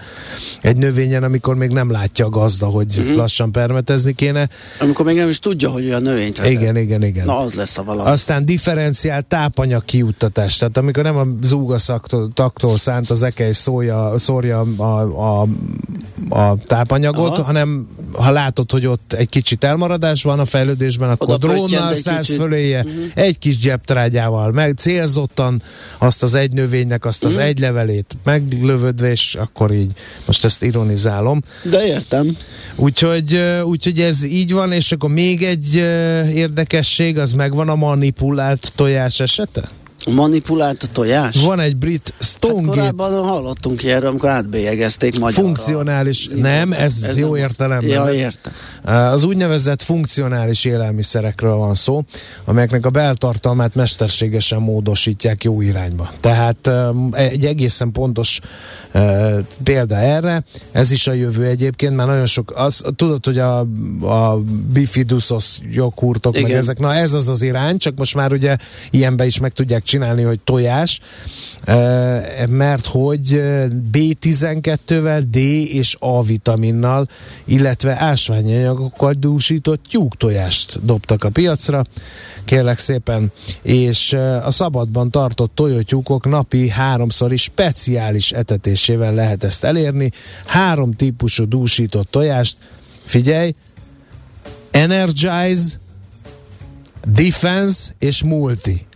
egy 0.61 0.77
növényen, 0.77 1.23
amikor 1.23 1.55
még 1.55 1.69
nem 1.69 1.91
látja 1.91 2.25
a 2.25 2.29
gazda, 2.29 2.65
hogy 2.65 2.97
uh-huh. 2.97 3.15
lassan 3.15 3.51
permetezni 3.51 4.13
kéne. 4.13 4.49
Amikor 4.79 5.05
még 5.05 5.15
nem 5.15 5.29
is 5.29 5.39
tudja, 5.39 5.69
hogy 5.69 5.91
a 5.91 5.99
növény. 5.99 6.33
Igen, 6.43 6.77
igen, 6.77 7.03
igen. 7.03 7.25
Na, 7.25 7.39
az 7.39 7.53
lesz 7.53 7.77
a 7.77 7.83
valami. 7.83 8.09
Aztán 8.09 8.45
differenciált 8.45 9.25
tápanyag 9.25 9.85
kiuttatás. 9.85 10.57
Tehát 10.57 10.77
amikor 10.77 11.03
nem 11.03 11.17
a 11.17 11.25
zúgaszaktól 11.41 12.77
szánt 12.77 13.09
az 13.09 13.23
ekely 13.23 13.51
szója, 13.51 14.13
szórja, 14.17 14.59
a, 14.77 14.83
a, 14.83 15.47
a 16.29 16.57
tápanyagot, 16.65 17.31
Aha. 17.31 17.43
hanem 17.43 17.87
ha 18.13 18.31
látod, 18.31 18.71
hogy 18.71 18.87
ott 18.87 19.13
egy 19.13 19.29
kicsit 19.29 19.63
elmaradás 19.63 20.23
van 20.23 20.39
a 20.39 20.45
fejlődésben, 20.45 21.09
akkor 21.09 21.33
Oda 21.33 21.47
drónnal 21.47 21.93
szállsz 21.93 22.35
föléje, 22.35 22.83
uh-huh. 22.83 23.03
egy 23.13 23.39
kis 23.39 23.57
gyeptrágyával, 23.57 24.51
meg 24.51 24.73
célzottan 24.77 25.61
azt 25.97 26.23
az 26.23 26.35
egy 26.35 26.51
növénynek, 26.51 27.05
azt 27.05 27.25
uh-huh. 27.25 27.31
az 27.31 27.37
mhm. 27.37 27.47
egy 27.47 27.59
levelét 27.59 28.17
meglövödve, 28.23 29.11
és 29.11 29.35
akkor 29.35 29.71
így, 29.71 29.91
most 30.25 30.45
ezt 30.45 30.63
ironizálom. 30.63 31.41
De 31.63 31.85
értem. 31.85 32.37
Úgyhogy, 32.75 33.39
úgyhogy 33.63 33.99
ez 33.99 34.23
így 34.23 34.53
van, 34.53 34.66
és 34.71 34.91
akkor 34.91 35.09
még 35.09 35.43
egy 35.43 35.75
érdekesség, 36.35 37.17
az 37.17 37.33
megvan 37.33 37.69
a 37.69 37.75
manipulált 37.75 38.71
tojás 38.75 39.19
esete? 39.19 39.69
Manipulált 40.13 40.83
a 40.83 40.87
tojás? 40.91 41.43
Van 41.43 41.59
egy 41.59 41.77
brit 41.77 42.13
Stonegate. 42.19 42.81
Hát 42.81 42.93
korábban 42.93 43.23
hallottunk 43.23 43.83
erről, 43.83 44.09
amikor 44.09 44.29
átbélyegezték 44.29 45.19
magyarra. 45.19 45.43
Funkcionális, 45.43 46.27
nem, 46.27 46.71
ez, 46.71 47.03
ez 47.03 47.17
jó 47.17 47.31
nem, 47.31 47.35
értelemben. 47.35 47.89
Ja, 47.89 48.11
értem. 48.11 48.53
Az 48.83 49.23
úgynevezett 49.23 49.81
funkcionális 49.81 50.65
élelmiszerekről 50.65 51.55
van 51.55 51.73
szó, 51.73 52.03
amelyeknek 52.45 52.85
a 52.85 52.89
beltartalmát 52.89 53.75
mesterségesen 53.75 54.61
módosítják 54.61 55.43
jó 55.43 55.61
irányba. 55.61 56.11
Tehát 56.19 56.71
egy 57.11 57.45
egészen 57.45 57.91
pontos 57.91 58.39
példa 59.63 59.95
erre, 59.95 60.43
ez 60.71 60.91
is 60.91 61.07
a 61.07 61.13
jövő 61.13 61.45
egyébként, 61.45 61.95
mert 61.95 62.09
nagyon 62.09 62.25
sok, 62.25 62.53
az, 62.55 62.83
tudod, 62.95 63.25
hogy 63.25 63.37
a, 63.37 63.59
a 64.01 64.41
bifidusos 64.73 65.59
joghurtok, 65.71 66.35
Igen. 66.35 66.49
meg 66.49 66.57
ezek, 66.57 66.79
na 66.79 66.93
ez 66.93 67.13
az 67.13 67.29
az 67.29 67.41
irány, 67.41 67.77
csak 67.77 67.97
most 67.97 68.15
már 68.15 68.33
ugye 68.33 68.57
ilyenbe 68.91 69.25
is 69.25 69.39
meg 69.39 69.51
tudják 69.51 69.83
csinálni, 69.83 69.96
hogy 69.97 70.39
tojás, 70.39 70.99
mert 72.49 72.85
hogy 72.85 73.41
B12-vel, 73.91 75.23
D 75.27 75.35
és 75.75 75.95
A 75.99 76.23
vitaminnal, 76.23 77.07
illetve 77.45 78.01
ásványanyagokkal 78.01 79.13
dúsított 79.13 79.83
tyúktojást 79.89 80.85
dobtak 80.85 81.23
a 81.23 81.29
piacra, 81.29 81.85
kérlek 82.45 82.77
szépen, 82.77 83.31
és 83.61 84.13
a 84.43 84.51
szabadban 84.51 85.11
tartott 85.11 85.51
tojótyúkok 85.55 86.27
napi 86.27 86.69
háromszor 86.69 87.33
is 87.33 87.41
speciális 87.41 88.31
etetésével 88.31 89.13
lehet 89.13 89.43
ezt 89.43 89.63
elérni. 89.63 90.11
Három 90.45 90.91
típusú 90.91 91.47
dúsított 91.47 92.11
tojást, 92.11 92.57
figyelj, 93.03 93.55
Energize, 94.71 95.79
Defense 97.05 97.93
és 97.99 98.23
Multi. 98.23 98.86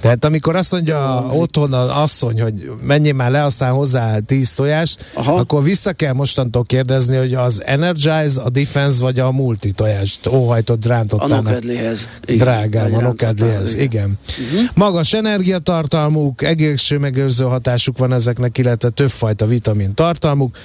Tehát 0.00 0.24
amikor 0.24 0.56
azt 0.56 0.72
mondja 0.72 1.16
a, 1.18 1.32
otthon 1.32 1.72
az 1.72 1.88
asszony, 1.88 2.40
hogy 2.40 2.70
menjél 2.82 3.12
már 3.12 3.30
le, 3.30 3.44
aztán 3.44 3.72
hozzá 3.72 4.18
tíz 4.18 4.52
tojást, 4.52 5.10
Aha. 5.14 5.34
akkor 5.34 5.62
vissza 5.62 5.92
kell 5.92 6.12
mostantól 6.12 6.64
kérdezni, 6.64 7.16
hogy 7.16 7.34
az 7.34 7.62
Energize, 7.64 8.42
a 8.42 8.48
Defense 8.48 9.02
vagy 9.02 9.20
a 9.20 9.30
multi 9.30 9.70
tojást 9.70 10.26
óhajtott 10.26 10.86
rántottának. 10.86 11.38
A 11.38 11.42
nokedlihez. 11.42 12.08
Drágám, 12.26 12.94
a 12.94 13.00
nokedlihez, 13.00 13.72
igen. 13.72 13.84
igen. 13.84 14.18
Uh-huh. 14.28 14.68
Magas 14.74 15.12
energiatartalmuk, 15.12 16.42
egészségmegőrző 16.42 17.44
hatásuk 17.44 17.98
van 17.98 18.12
ezeknek, 18.12 18.58
illetve 18.58 18.88
többfajta 18.88 19.46
vitamin 19.46 19.94
tartalmuk. 19.94 20.56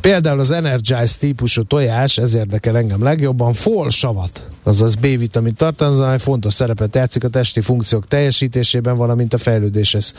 Például 0.00 0.38
az 0.38 0.50
Energize 0.50 1.14
típusú 1.18 1.62
tojás, 1.62 2.18
ez 2.18 2.34
érdekel 2.34 2.76
engem 2.76 3.02
legjobban, 3.02 3.52
folsavat, 3.52 4.46
azaz 4.62 4.94
B-vitamin 4.94 5.54
tartalmaz, 5.54 6.00
amely 6.00 6.18
fontos 6.18 6.52
szerepet 6.52 6.94
játszik 6.94 7.24
a 7.24 7.28
testi 7.28 7.60
funkciók 7.60 8.08
teljesítésében, 8.08 8.53
valamint 8.82 9.34
a 9.34 9.38
fejlődéshez 9.38 10.14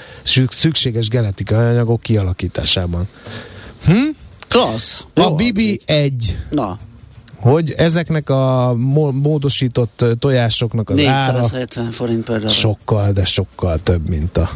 szükséges 0.49 1.07
genetikai 1.07 1.65
anyagok 1.65 2.01
kialakításában. 2.01 3.07
Hm? 3.85 4.09
Klassz. 4.47 5.05
A 5.13 5.31
Bibi 5.31 5.79
egy. 5.85 6.37
Na 6.49 6.77
hogy 7.45 7.71
ezeknek 7.71 8.29
a 8.29 8.75
módosított 9.11 10.05
tojásoknak 10.19 10.89
az 10.89 10.97
470 10.97 11.83
ára 11.83 11.91
forint 11.91 12.23
per 12.23 12.35
darab. 12.35 12.51
sokkal, 12.51 13.11
de 13.11 13.25
sokkal 13.25 13.79
több, 13.79 14.09
mint 14.09 14.37
a 14.37 14.49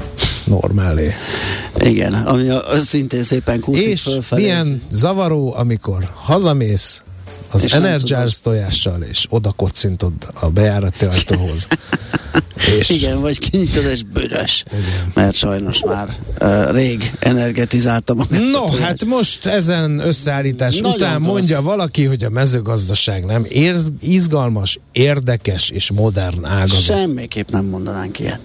normálé. 0.46 1.14
Igen, 1.80 2.14
ami 2.14 2.50
a, 2.50 2.62
szintén 2.82 3.24
szépen 3.24 3.60
kúszik 3.60 3.88
És 3.88 4.02
fölfelé. 4.02 4.42
milyen 4.42 4.82
zavaró, 4.90 5.54
amikor 5.56 6.12
hazamész, 6.16 7.04
az 7.52 7.64
és 7.64 7.74
Energize 7.74 8.40
tojással, 8.44 9.02
és 9.02 9.26
oda 9.30 9.52
kocintod 9.52 10.14
a 10.34 10.50
bejárati 10.50 11.06
ajtóhoz. 11.06 11.68
És... 12.80 12.90
Igen, 13.00 13.22
vagy 13.22 13.40
kinyitod, 13.40 13.84
és 13.92 14.04
büdös. 14.04 14.64
Igen. 14.72 15.12
Mert 15.14 15.36
sajnos 15.36 15.82
már 15.86 16.10
uh, 16.42 16.72
rég 16.76 17.12
energetizálta 17.20 18.14
magát. 18.14 18.42
No, 18.52 18.66
hát 18.82 19.06
most 19.06 19.46
ezen 19.46 20.00
összeállítás 20.00 20.76
Nagyon 20.76 20.92
után 20.92 21.18
rossz. 21.20 21.28
mondja 21.28 21.62
valaki, 21.62 22.06
hogy 22.06 22.24
a 22.24 22.30
mezőgazdaság 22.30 23.26
nem 23.26 23.46
ér- 23.50 23.92
izgalmas, 24.02 24.80
érdekes 24.92 25.70
és 25.70 25.92
modern 25.92 26.46
ágazat. 26.46 26.82
Semmiképp 26.82 27.50
nem 27.50 27.66
mondanánk 27.66 28.20
ilyet. 28.20 28.40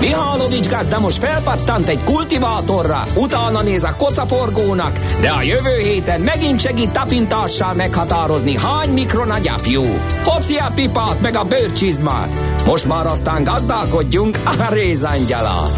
Mihálovics 0.00 0.68
gazda 0.68 1.00
most 1.00 1.18
felpattant 1.18 1.88
egy 1.88 2.04
kultivátorra, 2.04 3.04
utána 3.14 3.62
néz 3.62 3.84
a 3.84 3.94
kocaforgónak, 3.96 4.98
de 5.20 5.28
a 5.28 5.42
jövő 5.42 5.78
héten 5.82 6.20
megint 6.20 6.60
segít 6.60 6.90
tapintással 6.90 7.74
meghatározni, 7.74 8.56
hány 8.56 8.90
mikron 8.90 9.30
a 9.30 9.38
gyapjú. 9.38 9.82
Hoci 10.24 10.56
a 10.56 10.70
pipát 10.74 11.20
meg 11.20 11.36
a 11.36 11.44
bőrcsizmát. 11.44 12.36
Most 12.66 12.84
már 12.84 13.06
aztán 13.06 13.44
gazdálkodjunk 13.44 14.38
a 14.44 14.72
rézangyala. 14.72 15.70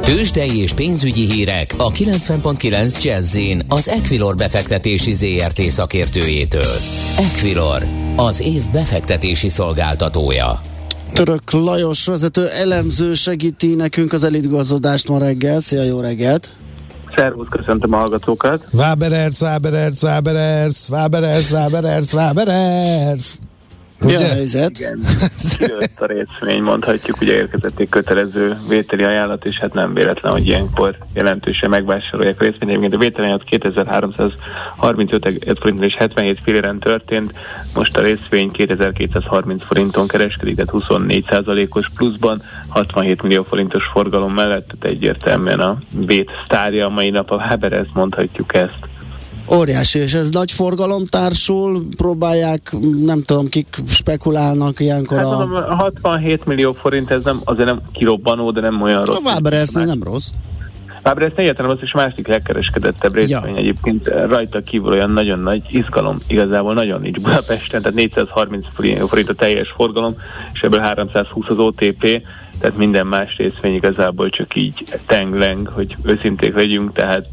Tőzsdei 0.00 0.60
és 0.60 0.72
pénzügyi 0.72 1.30
hírek 1.30 1.74
a 1.76 1.90
90.9 1.90 3.02
jazz 3.02 3.36
az 3.68 3.88
Equilor 3.88 4.34
befektetési 4.36 5.12
ZRT 5.12 5.60
szakértőjétől. 5.60 6.76
Equilor, 7.16 7.82
az 8.16 8.40
év 8.40 8.62
befektetési 8.70 9.48
szolgáltatója. 9.48 10.60
Török 11.12 11.50
Lajos 11.50 12.06
vezető 12.06 12.48
elemző 12.48 13.14
segíti 13.14 13.74
nekünk 13.74 14.12
az 14.12 14.24
elitgazdasást 14.24 15.08
ma 15.08 15.18
reggel. 15.18 15.60
Szia, 15.60 15.82
jó 15.82 16.00
reggelt! 16.00 16.50
Szervusz, 17.14 17.48
köszöntöm 17.50 17.92
a 17.92 17.96
hallgatókat. 17.96 18.66
Vábererc, 18.70 19.40
Vábererc, 19.40 20.02
Vábererc, 20.02 20.88
Vábererc, 20.88 21.50
Vábererc, 21.50 22.12
Vábererc. 22.12 23.34
Ugye? 24.00 24.18
helyzet? 24.18 24.78
Igen, 24.78 25.00
a 25.98 26.06
részvény, 26.06 26.62
mondhatjuk, 26.62 27.20
ugye 27.20 27.34
érkezett 27.34 27.80
egy 27.80 27.88
kötelező 27.88 28.56
vételi 28.68 29.04
ajánlat, 29.04 29.44
és 29.44 29.58
hát 29.58 29.72
nem 29.72 29.94
véletlen, 29.94 30.32
hogy 30.32 30.46
ilyenkor 30.46 30.96
jelentősen 31.14 31.70
megvásárolják 31.70 32.40
a 32.40 32.44
részvényt. 32.44 32.70
Egyébként 32.70 32.94
a 32.94 32.98
vételi 32.98 33.26
ajánlat 33.26 33.44
2335 33.44 35.58
forint 35.60 35.84
és 35.84 35.94
77 35.94 36.38
filléren 36.42 36.78
történt, 36.78 37.32
most 37.74 37.96
a 37.96 38.00
részvény 38.00 38.50
2230 38.50 39.64
forinton 39.64 40.06
kereskedik, 40.06 40.54
tehát 40.54 40.72
24%-os 40.88 41.90
pluszban, 41.94 42.42
67 42.68 43.22
millió 43.22 43.42
forintos 43.42 43.84
forgalom 43.84 44.34
mellett, 44.34 44.66
tehát 44.66 44.96
egyértelműen 44.96 45.60
a 45.60 45.78
vét 46.06 46.30
sztárja 46.44 46.86
a 46.86 46.90
mai 46.90 47.10
nap 47.10 47.30
a 47.30 47.40
Haber, 47.40 47.86
mondhatjuk 47.94 48.54
ezt. 48.54 48.78
Óriási, 49.50 49.98
és 49.98 50.14
ez 50.14 50.30
nagy 50.30 50.52
forgalom 50.52 51.06
társul, 51.06 51.86
próbálják, 51.96 52.74
nem 53.04 53.22
tudom, 53.22 53.48
kik 53.48 53.82
spekulálnak 53.88 54.80
ilyenkor 54.80 55.16
Hát 55.16 55.26
a... 55.26 55.36
mondom, 55.36 55.62
67 55.62 56.44
millió 56.44 56.72
forint, 56.72 57.10
ez 57.10 57.24
nem, 57.24 57.40
azért 57.44 57.68
nem 57.68 57.80
kirobbanó, 57.92 58.50
de 58.50 58.60
nem 58.60 58.82
olyan 58.82 59.04
rossz. 59.04 59.16
A 59.16 59.20
Waberers 59.24 59.72
nem 59.72 60.02
rossz. 60.02 60.28
Vábra 61.02 61.24
ezt 61.24 61.38
egyáltalán 61.38 61.70
az 61.70 61.82
is 61.82 61.92
a 61.92 61.96
másik 61.96 62.26
legkereskedettebb 62.26 63.14
részvény 63.14 63.52
Ja. 63.52 63.56
egyébként 63.56 64.06
rajta 64.06 64.62
kívül 64.62 64.92
olyan 64.92 65.10
nagyon 65.10 65.38
nagy 65.38 65.62
izgalom 65.70 66.16
igazából 66.26 66.74
nagyon 66.74 67.00
nincs 67.00 67.20
Budapesten, 67.20 67.82
tehát 67.82 67.96
430 67.96 68.66
forint 69.08 69.28
a 69.28 69.34
teljes 69.34 69.72
forgalom, 69.76 70.14
és 70.52 70.60
ebből 70.60 70.80
320 70.80 71.46
az 71.48 71.58
OTP, 71.58 72.22
tehát 72.60 72.76
minden 72.76 73.06
más 73.06 73.36
részvény 73.36 73.74
igazából 73.74 74.30
csak 74.30 74.56
így 74.56 74.84
tengleng, 75.06 75.68
hogy 75.68 75.96
őszinték 76.02 76.54
legyünk, 76.54 76.92
tehát 76.92 77.26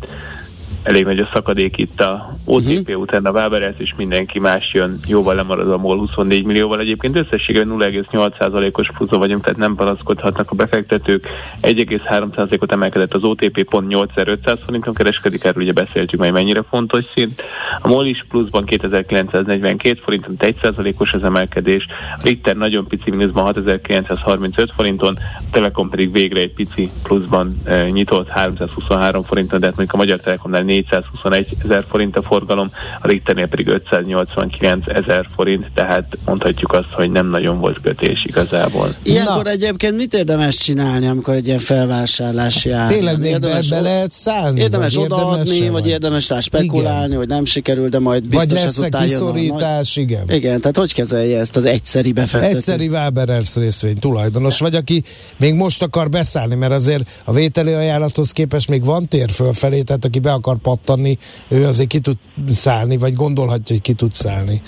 elég 0.83 1.05
nagy 1.05 1.19
a 1.19 1.29
szakadék 1.33 1.77
itt 1.77 2.01
a 2.01 2.37
OTP 2.45 2.67
uh-huh. 2.67 3.01
után 3.01 3.25
a 3.25 3.31
Waberers, 3.31 3.75
és 3.77 3.93
mindenki 3.97 4.39
más 4.39 4.73
jön 4.73 4.99
jóval 5.07 5.35
lemarad 5.35 5.69
a 5.69 5.77
MOL 5.77 5.97
24 5.97 6.45
millióval. 6.45 6.79
Egyébként 6.79 7.15
összességében 7.15 7.77
0,8%-os 7.77 8.91
pluszon 8.97 9.19
vagyunk, 9.19 9.43
tehát 9.43 9.59
nem 9.59 9.75
panaszkodhatnak 9.75 10.51
a 10.51 10.55
befektetők. 10.55 11.27
1,3%-ot 11.61 12.71
emelkedett 12.71 13.13
az 13.13 13.23
OTP, 13.23 13.63
pont 13.63 13.87
8500 13.87 14.59
forinton 14.65 14.93
kereskedik, 14.93 15.43
erről 15.43 15.63
ugye 15.63 15.71
beszéltük 15.71 16.19
majd 16.19 16.33
mennyire 16.33 16.61
fontos 16.69 17.05
szint. 17.15 17.43
A 17.81 17.87
MOL 17.87 18.05
is 18.05 18.25
pluszban 18.29 18.65
2942 18.65 19.99
forinton, 20.01 20.35
1%-os 20.39 21.13
az 21.13 21.23
emelkedés. 21.23 21.85
A 22.17 22.21
Ritter 22.23 22.55
nagyon 22.55 22.87
pici 22.87 23.09
mínuszban 23.09 23.43
6935 23.43 24.71
forinton, 24.75 25.17
a 25.37 25.43
Telekom 25.51 25.89
pedig 25.89 26.11
végre 26.11 26.39
egy 26.39 26.53
pici 26.53 26.91
pluszban 27.03 27.55
e, 27.63 27.89
nyitott 27.89 28.27
323 28.27 29.23
forinton, 29.23 29.59
de 29.59 29.65
hát 29.65 29.75
mondjuk 29.75 29.99
a 29.99 30.03
Magyar 30.03 30.19
Telekomnál 30.19 30.63
421 30.73 31.55
ezer 31.63 31.85
forint 31.89 32.17
a 32.17 32.21
forgalom, 32.21 32.71
a 33.01 33.07
Ritternél 33.07 33.47
pedig 33.47 33.67
589 33.67 34.87
ezer 34.87 35.25
forint, 35.35 35.65
tehát 35.73 36.17
mondhatjuk 36.25 36.73
azt, 36.73 36.89
hogy 36.91 37.11
nem 37.11 37.29
nagyon 37.29 37.59
volt 37.59 37.81
kötés 37.81 38.25
igazából. 38.25 38.87
Ilyenkor 39.03 39.43
Na. 39.43 39.49
egyébként 39.49 39.95
mit 39.95 40.13
érdemes 40.13 40.55
csinálni, 40.55 41.07
amikor 41.07 41.33
egy 41.33 41.47
ilyen 41.47 41.59
felvásárlási 41.59 42.71
ár? 42.71 42.91
Tényleg 42.91 43.19
még 43.19 43.21
be, 43.21 43.29
érdemes, 43.29 43.69
be 43.69 43.81
lehet 43.81 44.11
szállni? 44.11 44.61
érdemes 44.61 44.95
vagy 44.95 45.05
odaadni, 45.05 45.53
érdemes-e, 45.53 45.71
vagy 45.71 45.87
érdemes 45.87 46.29
rá 46.29 46.39
spekulálni, 46.39 47.05
Igen. 47.05 47.17
hogy 47.17 47.27
nem 47.27 47.45
sikerül, 47.45 47.89
de 47.89 47.99
majd 47.99 48.21
Vagy 48.21 48.29
biztos 48.29 48.57
lesz-e 48.57 48.67
ezután 48.67 49.07
jön 49.07 49.21
a 49.21 49.23
nagy... 49.23 49.33
kiszorítás, 49.33 49.95
igen. 49.95 50.29
Igen, 50.29 50.59
tehát 50.59 50.77
hogy 50.77 50.93
kezelje 50.93 51.39
ezt 51.39 51.55
az 51.55 51.65
egyszeri 51.65 52.11
befektető? 52.11 52.55
Egyszeri 52.55 52.87
Waberers 52.87 53.55
részvény 53.55 53.99
tulajdonos, 53.99 54.59
vagy 54.59 54.75
aki 54.75 55.03
még 55.37 55.53
most 55.53 55.81
akar 55.81 56.09
beszállni, 56.09 56.55
mert 56.55 56.71
azért 56.71 57.09
a 57.25 57.33
vételi 57.33 57.73
ajánlathoz 57.73 58.31
képest 58.31 58.69
még 58.69 58.85
van 58.85 59.07
tér 59.07 59.29
fölfelé, 59.31 59.81
tehát 59.81 60.05
aki 60.05 60.19
be 60.19 60.31
akar 60.31 60.57
pattanni, 60.63 61.17
ő 61.47 61.65
azért 61.65 61.89
ki 61.89 61.99
tud 61.99 62.17
szállni, 62.51 62.97
vagy 62.97 63.13
gondolhatja, 63.13 63.75
hogy 63.75 63.81
ki 63.81 63.93
tud 63.93 64.13
szállni. 64.13 64.61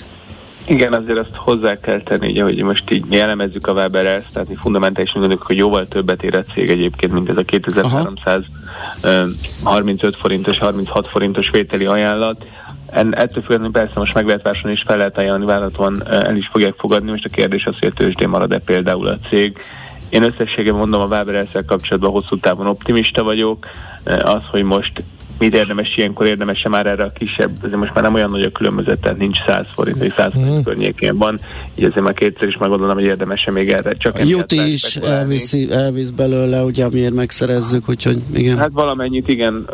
Igen, 0.68 0.94
azért 0.94 1.18
azt 1.18 1.36
hozzá 1.36 1.80
kell 1.80 2.02
tenni, 2.02 2.32
ugye, 2.32 2.44
hogy 2.44 2.64
most 2.64 2.92
így 2.92 3.06
mi 3.06 3.20
elemezzük 3.20 3.68
a 3.68 3.74
Weber 3.74 4.04
tehát 4.04 4.48
mi 4.48 4.56
fundamentálisan 4.56 5.20
gondoljuk, 5.20 5.48
hogy 5.48 5.58
jóval 5.58 5.86
többet 5.86 6.24
ér 6.24 6.36
a 6.36 6.42
cég 6.42 6.70
egyébként, 6.70 7.14
mint 7.14 7.30
ez 7.30 7.38
a 7.38 7.44
2335 7.44 10.16
forintos, 10.16 10.58
36 10.58 11.08
forintos 11.08 11.50
vételi 11.50 11.86
ajánlat. 11.86 12.46
En, 12.90 13.16
ettől 13.16 13.44
függetlenül 13.44 13.72
persze 13.72 14.00
most 14.00 14.14
meg 14.14 14.26
lehet 14.26 14.42
vásárolni, 14.42 14.78
és 14.78 14.84
fel 14.86 14.98
lehet 14.98 15.18
ajánlani, 15.18 15.52
eh, 16.06 16.22
el 16.22 16.38
is 16.38 16.48
fogják 16.48 16.74
fogadni. 16.78 17.12
Most 17.12 17.26
a 17.26 17.30
kérdés 17.30 17.66
az, 17.66 17.76
hogy 17.80 17.92
a 17.96 17.98
tőzsdén 17.98 18.30
marad-e 18.30 18.60
például 18.60 19.08
a 19.08 19.18
cég. 19.30 19.58
Én 20.10 20.24
összességében 20.24 20.80
mondom, 20.80 21.02
a 21.02 21.06
Weber 21.06 21.48
kapcsolatban 21.66 22.12
hosszú 22.12 22.40
távon 22.40 22.68
optimista 22.68 23.24
vagyok. 23.24 23.68
Az, 24.06 24.42
hogy 24.52 24.64
most 24.64 25.04
mit 25.40 25.56
érdemes 25.56 25.98
ilyenkor 25.98 26.26
érdemes 26.26 26.66
már 26.70 26.86
erre 26.88 27.04
a 27.04 27.12
kisebb, 27.12 27.50
azért 27.62 27.80
most 27.80 27.94
már 27.94 28.04
nem 28.04 28.14
olyan 28.14 28.30
nagy 28.30 28.42
a 28.42 28.50
különbözet, 28.52 29.00
tehát 29.02 29.18
nincs 29.18 29.38
100 29.48 29.66
forint, 29.74 29.98
vagy 29.98 30.14
100 30.18 30.32
forint 30.32 30.52
Mhm. 30.54 30.62
környékén 30.64 31.18
van, 31.18 31.40
így 31.76 31.84
azért 31.84 32.04
már 32.06 32.14
kétszer 32.14 32.48
is 32.48 32.58
meggondolom, 32.58 32.94
hogy 32.96 33.04
érdemes 33.04 33.48
még 33.54 33.70
erre 33.72 33.94
csak 33.94 34.16
A 34.20 34.24
Juti 34.24 34.72
is 34.72 34.96
elviszi, 34.96 35.72
elvisz 35.72 36.10
belőle, 36.10 36.64
ugye, 36.64 36.86
amiért 36.86 37.14
megszerezzük, 37.14 37.90
úgyhogy 37.90 38.18
igen. 38.34 38.58
Hát 38.58 38.70
valamennyit 38.74 39.28
igen, 39.28 39.66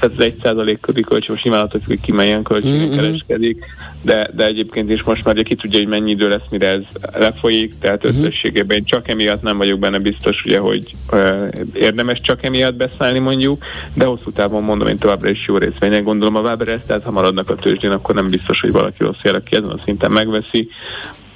ez 0.00 0.10
egy 0.18 0.34
százalék 0.42 0.80
körüli 0.80 1.02
kölcsön, 1.02 1.30
most 1.32 1.44
nyilván 1.44 1.62
attól 1.62 1.80
hogy 1.86 2.00
ki 2.00 2.12
melyen 2.12 2.42
költségen 2.42 2.86
Mhm. 2.88 2.96
kereskedik, 2.96 3.64
de, 4.02 4.30
de 4.36 4.46
egyébként 4.46 4.90
is 4.90 5.02
most 5.02 5.24
már 5.24 5.34
ugye 5.34 5.42
ki 5.42 5.54
tudja, 5.54 5.78
hogy 5.78 5.88
mennyi 5.88 6.10
idő 6.10 6.28
lesz, 6.28 6.40
mire 6.50 6.68
ez 6.68 6.80
lefolyik, 7.12 7.74
tehát 7.80 8.02
Mhm. 8.02 8.18
összességében 8.18 8.76
én 8.76 8.84
csak 8.84 9.08
emiatt 9.08 9.42
nem 9.42 9.56
vagyok 9.58 9.78
benne 9.78 9.98
biztos, 9.98 10.44
ugye, 10.44 10.58
hogy 10.58 10.94
uh, 11.12 11.48
érdemes 11.74 12.20
csak 12.20 12.44
emiatt 12.44 12.74
beszállni 12.74 13.18
mondjuk, 13.18 13.64
de 13.94 14.04
hosszú 14.04 14.30
távon 14.30 14.62
mondom, 14.62 14.88
én 14.92 14.98
továbbra 14.98 15.30
is 15.30 15.46
jó 15.46 15.56
részvények 15.56 16.04
gondolom 16.04 16.36
a 16.36 16.40
Weber 16.40 16.80
tehát 16.86 17.04
ha 17.04 17.10
maradnak 17.10 17.48
a 17.48 17.54
tőzsdén, 17.54 17.90
akkor 17.90 18.14
nem 18.14 18.26
biztos, 18.26 18.60
hogy 18.60 18.72
valaki 18.72 19.02
rossz 19.02 19.22
jel, 19.22 19.34
aki 19.34 19.56
ezen 19.56 19.70
a 19.70 19.80
szinten 19.84 20.12
megveszi. 20.12 20.68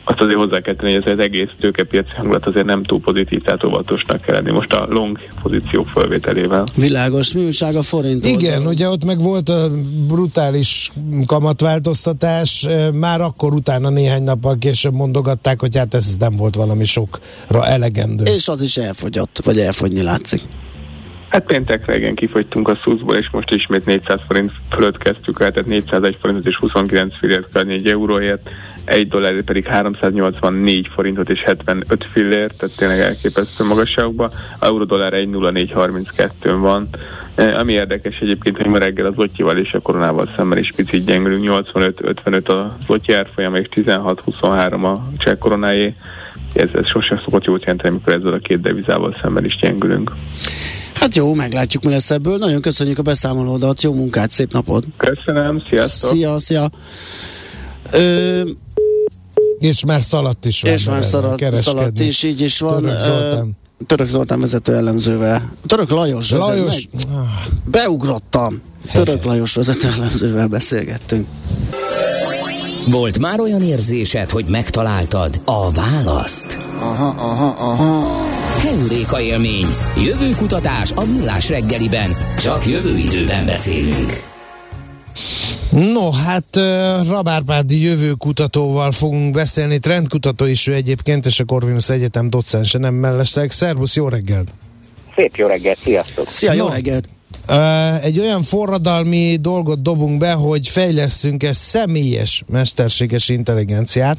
Azt 0.09 0.21
azért 0.21 0.39
hozzá 0.39 0.61
kell 0.61 0.75
tenni, 0.75 0.93
hogy 0.93 1.03
ez 1.07 1.13
az 1.13 1.19
egész 1.19 1.49
tőkepiaci 1.61 2.09
hangulat 2.17 2.47
azért 2.47 2.67
nem 2.67 2.83
túl 2.83 3.01
pozitív, 3.01 3.41
tehát 3.41 3.65
óvatosnak 3.65 4.21
kell 4.21 4.35
lenni 4.35 4.51
most 4.51 4.73
a 4.73 4.87
long 4.91 5.19
pozíciók 5.43 5.89
fölvételével. 5.89 6.65
Világos, 6.77 7.33
mi 7.33 7.45
újság 7.45 7.75
a 7.75 7.83
forint 7.83 8.25
Igen, 8.25 8.53
oldalon? 8.53 8.73
ugye 8.73 8.89
ott 8.89 9.05
meg 9.05 9.21
volt 9.21 9.49
a 9.49 9.71
brutális 10.09 10.93
kamatváltoztatás, 11.27 12.67
már 12.93 13.21
akkor 13.21 13.55
utána 13.55 13.89
néhány 13.89 14.23
nappal 14.23 14.57
később 14.59 14.95
mondogatták, 14.95 15.61
hogy 15.61 15.77
hát 15.77 15.95
ez 15.95 16.17
nem 16.19 16.37
volt 16.37 16.55
valami 16.55 16.85
sokra 16.85 17.67
elegendő. 17.67 18.25
És 18.25 18.49
az 18.49 18.63
is 18.63 18.77
elfogyott, 18.77 19.41
vagy 19.45 19.59
elfogyni 19.59 20.03
látszik. 20.03 20.43
Hát 21.37 21.47
péntekre 21.47 21.97
igen 21.97 22.15
kifogytunk 22.15 22.69
a 22.69 22.79
szuszból, 22.85 23.17
és 23.17 23.31
most 23.31 23.55
ismét 23.55 23.87
400 23.87 24.21
forint 24.27 24.53
fölött 24.71 24.99
kezdtük 24.99 25.41
el, 25.41 25.51
tehát 25.51 25.69
401 25.69 26.17
forintot 26.21 26.47
és 26.47 26.57
29 26.57 27.17
fillért 27.17 27.53
kell 27.53 27.65
4 27.65 27.89
euróért, 27.89 28.51
egy 28.85 29.09
dollárért 29.09 29.45
pedig 29.45 29.67
384 29.67 30.89
forintot 30.95 31.29
és 31.29 31.43
75 31.43 32.05
fillért, 32.13 32.57
tehát 32.57 32.77
tényleg 32.77 32.99
elképesztő 32.99 33.65
magasságokban. 33.65 34.31
A 34.59 34.65
euró-dollár 34.65 35.13
1.0432 35.13 36.57
van. 36.61 36.89
E, 37.35 37.59
Ami 37.59 37.73
érdekes 37.73 38.19
egyébként, 38.19 38.57
hogy 38.57 38.67
ma 38.67 38.79
reggel 38.79 39.07
az 39.07 39.15
Lotyival 39.17 39.57
és 39.57 39.73
a 39.73 39.81
koronával 39.81 40.33
szemben 40.37 40.59
is 40.59 40.71
picit 40.77 41.05
gyengülünk, 41.05 41.65
85-55 41.75 42.49
a 42.49 42.77
Lotyi 42.87 43.13
árfolyam 43.13 43.55
és 43.55 43.67
16-23 43.75 44.83
a 44.83 45.03
cseh 45.19 45.37
koronájé. 45.39 45.95
Ez, 46.53 46.71
ez 46.73 46.89
sosem 46.89 47.19
szokott 47.25 47.45
jót 47.45 47.65
jelenteni, 47.65 47.95
amikor 47.95 48.13
ezzel 48.13 48.33
a 48.33 48.39
két 48.39 48.61
devizával 48.61 49.15
szemben 49.15 49.45
is 49.45 49.57
gyengülünk. 49.57 50.13
Hát 51.01 51.15
jó, 51.15 51.35
meglátjuk, 51.35 51.83
mi 51.83 51.91
lesz 51.91 52.11
ebből. 52.11 52.39
Nagyon 52.39 52.61
köszönjük 52.61 52.99
a 52.99 53.03
beszámolódat, 53.03 53.83
jó 53.83 53.93
munkát, 53.93 54.31
szép 54.31 54.53
napot! 54.53 54.85
Köszönöm, 54.97 55.63
sziasztok! 55.69 56.11
Szia, 56.11 56.39
szia! 56.39 56.71
Ö, 57.91 58.41
És 59.59 59.85
már 59.85 60.01
szaladt 60.03 60.45
is 60.45 60.61
van 60.63 60.73
és 60.73 60.85
már 60.85 61.05
szaladt, 61.05 61.55
szaladt 61.55 62.01
is, 62.01 62.23
így 62.23 62.41
is 62.41 62.59
van. 62.59 62.77
Török 62.83 62.99
Zoltán. 62.99 63.57
Török 63.87 64.07
Zoltán 64.07 64.41
vezető 64.41 64.75
elemzővel. 64.75 65.53
Török 65.67 65.91
Lajos, 65.91 66.31
Lajos, 66.31 66.89
meg- 66.93 67.17
ah, 67.17 67.25
beugrottam. 67.71 68.63
Török 68.93 69.25
Lajos 69.25 69.55
vezető 69.55 69.89
elemzővel 69.89 70.47
beszélgettünk. 70.47 71.27
Volt 72.91 73.19
már 73.19 73.41
olyan 73.41 73.63
érzésed, 73.63 74.31
hogy 74.31 74.45
megtaláltad 74.49 75.41
a 75.45 75.71
választ? 75.73 76.57
Aha, 76.79 77.09
aha, 77.09 77.47
aha. 77.71 78.07
Heuréka 78.63 79.21
élmény. 79.21 79.67
Jövőkutatás 79.97 80.93
a 80.93 81.05
millás 81.05 81.49
reggeliben. 81.49 82.11
Csak 82.39 82.67
jövő 82.67 82.97
időben 82.97 83.47
beszélünk. 83.47 84.25
No, 85.71 86.11
hát 86.11 86.57
uh, 86.57 87.09
Rabárpádi 87.09 87.83
jövőkutatóval 87.83 88.91
fogunk 88.91 89.35
beszélni, 89.35 89.79
trendkutató 89.79 90.45
is 90.45 90.67
ő 90.67 90.75
egyébként, 90.75 91.27
és 91.27 91.41
a 91.41 91.45
Corvinus 91.45 91.91
Egyetem 91.91 92.31
docense, 92.31 92.79
nem 92.79 92.95
mellesleg. 92.95 93.51
Szervusz, 93.51 93.97
jó 93.97 94.09
reggelt! 94.09 94.49
Szép 95.17 95.37
jó 95.37 95.47
reggelt, 95.47 95.79
sziasztok! 95.83 96.31
Szia, 96.31 96.53
jó 96.53 96.67
No. 96.67 96.73
reggelt! 96.73 97.09
Egy 98.03 98.19
olyan 98.19 98.43
forradalmi 98.43 99.39
dolgot 99.41 99.83
dobunk 99.83 100.19
be, 100.19 100.33
hogy 100.33 100.69
fejleszünk 100.69 101.43
egy 101.43 101.55
személyes 101.55 102.45
mesterséges 102.49 103.29
intelligenciát. 103.29 104.19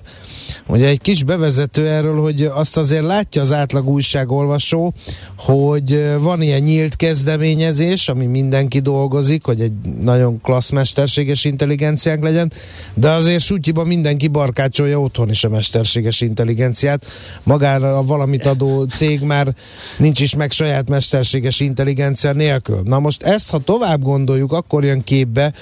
Ugye 0.67 0.87
egy 0.87 1.01
kis 1.01 1.23
bevezető 1.23 1.87
erről, 1.87 2.21
hogy 2.21 2.41
azt 2.41 2.77
azért 2.77 3.03
látja 3.03 3.41
az 3.41 3.53
átlag 3.53 3.87
újságolvasó, 3.87 4.93
hogy 5.37 6.15
van 6.19 6.41
ilyen 6.41 6.61
nyílt 6.61 6.95
kezdeményezés, 6.95 8.09
ami 8.09 8.25
mindenki 8.25 8.79
dolgozik, 8.79 9.43
hogy 9.43 9.61
egy 9.61 9.71
nagyon 10.01 10.41
klassz 10.41 10.69
mesterséges 10.69 11.45
intelligenciánk 11.45 12.23
legyen, 12.23 12.51
de 12.93 13.11
azért 13.11 13.43
sútyiban 13.43 13.87
mindenki 13.87 14.27
barkácsolja 14.27 14.99
otthon 14.99 15.29
is 15.29 15.43
a 15.43 15.49
mesterséges 15.49 16.21
intelligenciát. 16.21 17.05
Magára 17.43 17.97
a 17.97 18.03
valamit 18.03 18.45
adó 18.45 18.83
cég 18.83 19.21
már 19.21 19.55
nincs 19.97 20.19
is 20.19 20.35
meg 20.35 20.51
saját 20.51 20.89
mesterséges 20.89 21.59
intelligencia 21.59 22.31
nélkül. 22.31 22.81
Na 22.83 22.99
most 22.99 23.16
ezt, 23.23 23.51
ha 23.51 23.59
tovább 23.59 24.01
gondoljuk, 24.01 24.51
akkor 24.51 24.83
jön 24.83 25.03
képbe, 25.03 25.53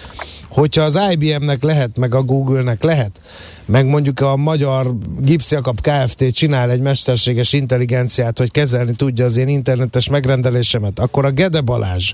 hogyha 0.49 0.83
az 0.83 0.99
IBM-nek 1.11 1.63
lehet, 1.63 1.97
meg 1.97 2.15
a 2.15 2.21
Google-nek 2.21 2.83
lehet, 2.83 3.21
meg 3.65 3.85
mondjuk 3.85 4.19
a 4.19 4.35
magyar 4.35 4.95
Gipsziakap 5.19 5.81
Kft. 5.81 6.31
csinál 6.31 6.71
egy 6.71 6.81
mesterséges 6.81 7.53
intelligenciát, 7.53 8.37
hogy 8.37 8.51
kezelni 8.51 8.95
tudja 8.95 9.25
az 9.25 9.37
én 9.37 9.47
internetes 9.47 10.09
megrendelésemet, 10.09 10.99
akkor 10.99 11.25
a 11.25 11.31
Gede 11.31 11.61
Balázs, 11.61 12.13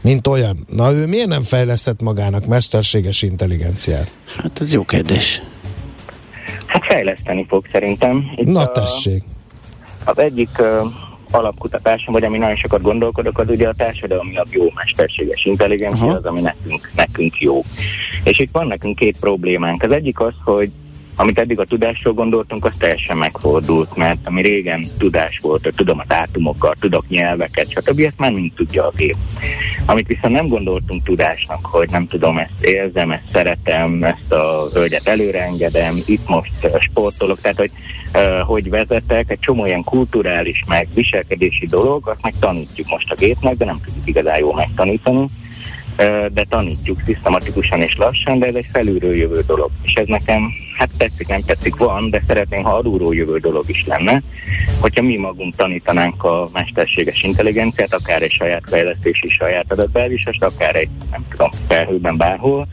mint 0.00 0.26
olyan, 0.26 0.66
na 0.68 0.92
ő 0.92 1.06
miért 1.06 1.28
nem 1.28 1.42
fejlesztett 1.42 2.02
magának 2.02 2.46
mesterséges 2.46 3.22
intelligenciát? 3.22 4.10
Hát 4.36 4.60
ez 4.60 4.72
jó 4.72 4.84
kérdés. 4.84 5.42
Hát 6.66 6.84
fejleszteni 6.84 7.46
fog 7.48 7.64
szerintem. 7.72 8.30
Itt 8.36 8.46
na 8.46 8.66
tessék. 8.66 9.24
A, 10.04 10.10
az 10.10 10.18
egyik 10.18 10.50
uh, 10.58 10.66
alapkutatásom, 11.34 12.14
vagy 12.14 12.24
ami 12.24 12.38
nagyon 12.38 12.56
sokat 12.56 12.82
gondolkodok, 12.82 13.38
az 13.38 13.48
ugye 13.48 13.68
a 13.68 13.74
társadalmilag 13.74 14.46
jó 14.50 14.64
mesterséges 14.74 15.44
intelligencia, 15.44 16.06
Aha. 16.06 16.16
az, 16.16 16.24
ami 16.24 16.40
nekünk, 16.40 16.90
nekünk 16.94 17.40
jó. 17.40 17.62
És 18.24 18.38
itt 18.38 18.50
van 18.52 18.66
nekünk 18.66 18.98
két 18.98 19.16
problémánk. 19.20 19.82
Az 19.82 19.92
egyik 19.92 20.20
az, 20.20 20.34
hogy 20.44 20.70
amit 21.20 21.38
eddig 21.38 21.58
a 21.58 21.64
tudásról 21.64 22.14
gondoltunk, 22.14 22.64
az 22.64 22.72
teljesen 22.78 23.16
megfordult, 23.16 23.96
mert 23.96 24.18
ami 24.24 24.42
régen 24.42 24.86
tudás 24.98 25.38
volt, 25.42 25.62
hogy 25.62 25.74
tudom 25.74 25.98
a 25.98 26.04
dátumokat, 26.08 26.76
tudok 26.80 27.08
nyelveket, 27.08 27.70
stb. 27.70 28.00
ezt 28.00 28.18
már 28.18 28.32
mind 28.32 28.52
tudja 28.52 28.86
a 28.86 28.92
gép. 28.96 29.16
Amit 29.86 30.06
viszont 30.06 30.34
nem 30.34 30.46
gondoltunk 30.46 31.02
tudásnak, 31.02 31.66
hogy 31.66 31.88
nem 31.90 32.06
tudom, 32.06 32.38
ezt 32.38 32.64
érzem, 32.64 33.10
ezt 33.10 33.30
szeretem, 33.30 34.02
ezt 34.02 34.32
a 34.32 34.68
hölgyet 34.72 35.06
előreengedem, 35.06 35.96
itt 36.06 36.28
most 36.28 36.52
sportolok, 36.78 37.40
tehát 37.40 37.58
hogy 37.58 37.70
hogy 38.46 38.70
vezetek, 38.70 39.30
egy 39.30 39.38
csomó 39.38 39.66
ilyen 39.66 39.84
kulturális, 39.84 40.64
meg 40.66 40.88
viselkedési 40.94 41.66
dolog, 41.66 42.08
azt 42.08 42.22
meg 42.22 42.34
tanítjuk 42.40 42.88
most 42.88 43.10
a 43.10 43.14
gépnek, 43.14 43.56
de 43.56 43.64
nem 43.64 43.80
tudjuk 43.84 44.06
igazán 44.06 44.38
jól 44.38 44.54
megtanítani 44.54 45.26
de 46.32 46.44
tanítjuk 46.48 47.02
szisztematikusan 47.04 47.82
és 47.82 47.96
lassan, 47.96 48.38
de 48.38 48.46
ez 48.46 48.54
egy 48.54 48.66
felülről 48.72 49.16
jövő 49.16 49.42
dolog. 49.46 49.70
És 49.82 49.92
ez 49.92 50.06
nekem, 50.06 50.52
hát 50.78 50.90
tetszik, 50.96 51.26
nem 51.28 51.42
tetszik, 51.42 51.76
van, 51.76 52.10
de 52.10 52.20
szeretném, 52.26 52.62
ha 52.62 52.74
alulról 52.74 53.14
jövő 53.14 53.38
dolog 53.38 53.64
is 53.66 53.84
lenne, 53.86 54.22
hogyha 54.80 55.02
mi 55.02 55.16
magunk 55.16 55.56
tanítanánk 55.56 56.24
a 56.24 56.48
mesterséges 56.52 57.22
intelligenciát, 57.22 57.94
akár 57.94 58.22
egy 58.22 58.32
saját 58.32 58.62
fejlesztési, 58.66 59.28
saját 59.28 59.72
adatbázisast, 59.72 60.42
akár 60.42 60.76
egy, 60.76 60.90
nem 61.10 61.24
tudom, 61.30 61.50
felhőben 61.68 62.16
bárhol, 62.16 62.66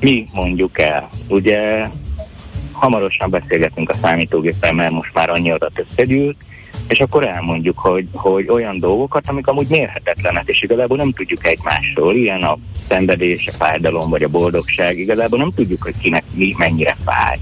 mi 0.00 0.26
mondjuk 0.34 0.78
el. 0.78 1.08
Ugye 1.28 1.86
hamarosan 2.72 3.30
beszélgetünk 3.30 3.90
a 3.90 3.94
számítógéppel, 3.94 4.72
mert 4.72 4.90
most 4.92 5.10
már 5.14 5.30
annyi 5.30 5.50
adat 5.50 5.84
összegyűlt, 5.88 6.36
és 6.88 7.00
akkor 7.00 7.26
elmondjuk, 7.26 7.78
hogy, 7.78 8.08
hogy 8.12 8.48
olyan 8.48 8.78
dolgokat, 8.78 9.28
amik 9.28 9.46
amúgy 9.46 9.66
mérhetetlenek, 9.68 10.42
és 10.46 10.62
igazából 10.62 10.96
nem 10.96 11.12
tudjuk 11.12 11.46
egymásról. 11.46 12.14
Ilyen 12.14 12.42
a 12.42 12.58
szenvedés, 12.88 13.46
a 13.46 13.56
fájdalom 13.56 14.10
vagy 14.10 14.22
a 14.22 14.28
boldogság, 14.28 14.98
igazából 14.98 15.38
nem 15.38 15.52
tudjuk, 15.54 15.82
hogy 15.82 15.94
kinek 16.02 16.24
mi 16.34 16.54
mennyire 16.58 16.96
fáj. 17.04 17.36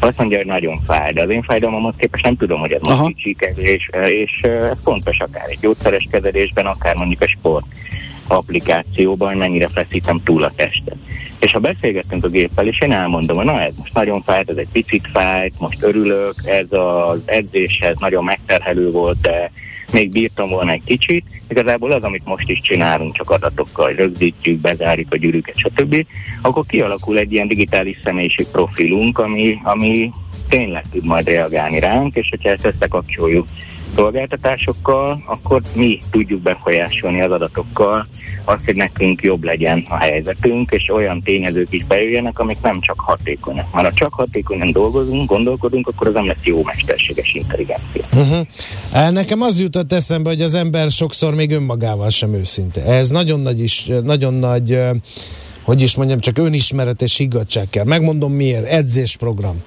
Azt 0.00 0.18
mondja, 0.18 0.36
hogy 0.36 0.46
nagyon 0.46 0.80
fáj, 0.84 1.12
de 1.12 1.22
az 1.22 1.30
én 1.30 1.42
fájdalmamhoz 1.42 1.94
képest 1.98 2.24
nem 2.24 2.36
tudom, 2.36 2.60
hogy 2.60 2.72
ez 2.72 2.80
most 2.80 3.06
kicsik, 3.06 3.48
és, 3.54 3.90
és 4.08 4.40
ez 4.42 4.78
fontos 4.82 5.18
akár 5.18 5.48
egy 5.48 5.58
gyógyszeres 5.60 6.08
kezelésben, 6.10 6.66
akár 6.66 6.96
mondjuk 6.96 7.20
a 7.20 7.28
sport 7.28 7.66
applikációban, 8.26 9.36
mennyire 9.36 9.68
feszítem 9.68 10.20
túl 10.24 10.42
a 10.42 10.52
testet. 10.56 10.96
És 11.38 11.52
ha 11.52 11.58
beszélgettünk 11.58 12.24
a 12.24 12.28
géppel, 12.28 12.66
és 12.66 12.80
én 12.80 12.92
elmondom, 12.92 13.36
hogy 13.36 13.46
na 13.46 13.60
ez 13.60 13.74
most 13.76 13.94
nagyon 13.94 14.22
fájt, 14.22 14.50
ez 14.50 14.56
egy 14.56 14.68
picit 14.72 15.08
fájt, 15.12 15.60
most 15.60 15.82
örülök, 15.82 16.34
ez 16.44 16.66
az 16.70 17.22
edzéshez 17.24 17.96
nagyon 17.98 18.24
megterhelő 18.24 18.90
volt, 18.90 19.20
de 19.20 19.50
még 19.92 20.10
bírtam 20.10 20.48
volna 20.48 20.70
egy 20.70 20.84
kicsit. 20.84 21.24
Igazából 21.48 21.90
az, 21.90 22.02
amit 22.02 22.24
most 22.24 22.50
is 22.50 22.60
csinálunk, 22.60 23.16
csak 23.16 23.30
adatokkal 23.30 23.92
rögzítjük, 23.92 24.60
bezárjuk 24.60 25.12
a 25.12 25.16
gyűrűket, 25.16 25.56
stb., 25.56 26.06
akkor 26.42 26.64
kialakul 26.66 27.18
egy 27.18 27.32
ilyen 27.32 27.48
digitális 27.48 27.98
személyiség 28.04 28.46
profilunk, 28.46 29.18
ami, 29.18 29.58
ami 29.62 30.10
tényleg 30.48 30.84
tud 30.92 31.04
majd 31.04 31.28
reagálni 31.28 31.78
ránk, 31.78 32.14
és 32.14 32.28
hogyha 32.28 32.48
ezt 32.48 32.66
összekapcsoljuk 32.66 33.46
szolgáltatásokkal, 33.98 35.22
akkor 35.26 35.62
mi 35.74 36.00
tudjuk 36.10 36.40
befolyásolni 36.40 37.20
az 37.20 37.30
adatokkal 37.30 38.06
azt, 38.44 38.64
hogy 38.64 38.76
nekünk 38.76 39.22
jobb 39.22 39.44
legyen 39.44 39.84
a 39.88 39.96
helyzetünk, 39.96 40.70
és 40.70 40.88
olyan 40.88 41.20
tényezők 41.20 41.72
is 41.72 41.84
bejöjjenek, 41.84 42.38
amik 42.38 42.60
nem 42.62 42.80
csak 42.80 43.00
hatékonyak. 43.00 43.72
Már 43.72 43.84
ha 43.84 43.92
csak 43.92 44.14
hatékonyan 44.14 44.72
dolgozunk, 44.72 45.28
gondolkodunk, 45.28 45.88
akkor 45.88 46.06
az 46.06 46.12
nem 46.12 46.26
lesz 46.26 46.42
jó 46.42 46.62
mesterséges 46.64 47.32
intelligencia. 47.34 48.02
Uh-huh. 48.12 49.10
Nekem 49.10 49.40
az 49.40 49.60
jutott 49.60 49.92
eszembe, 49.92 50.28
hogy 50.28 50.42
az 50.42 50.54
ember 50.54 50.90
sokszor 50.90 51.34
még 51.34 51.50
önmagával 51.50 52.10
sem 52.10 52.34
őszinte. 52.34 52.82
Ez 52.82 53.10
nagyon 53.10 53.40
nagy 53.40 53.60
is, 53.60 53.90
nagyon 54.02 54.34
nagy 54.34 54.78
hogy 55.62 55.82
is 55.82 55.96
mondjam, 55.96 56.18
csak 56.18 56.38
önismeret 56.38 57.02
és 57.02 57.16
higgadság 57.16 57.68
kell. 57.70 57.84
Megmondom 57.84 58.32
miért. 58.32 58.66
Edzésprogram 58.66 59.62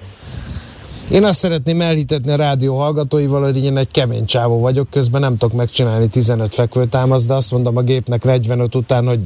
én 1.10 1.24
azt 1.24 1.38
szeretném 1.38 1.80
elhitetni 1.80 2.32
a 2.32 2.36
rádió 2.36 2.78
hallgatóival, 2.78 3.42
hogy 3.42 3.64
én 3.64 3.76
egy 3.76 3.90
kemény 3.90 4.24
csávó 4.24 4.60
vagyok, 4.60 4.90
közben 4.90 5.20
nem 5.20 5.36
tudok 5.36 5.56
megcsinálni 5.56 6.08
15 6.08 6.54
fekvőtámaszt, 6.54 7.26
de 7.26 7.34
azt 7.34 7.50
mondom 7.50 7.76
a 7.76 7.82
gépnek 7.82 8.24
45 8.24 8.74
után, 8.74 9.06
hogy 9.06 9.20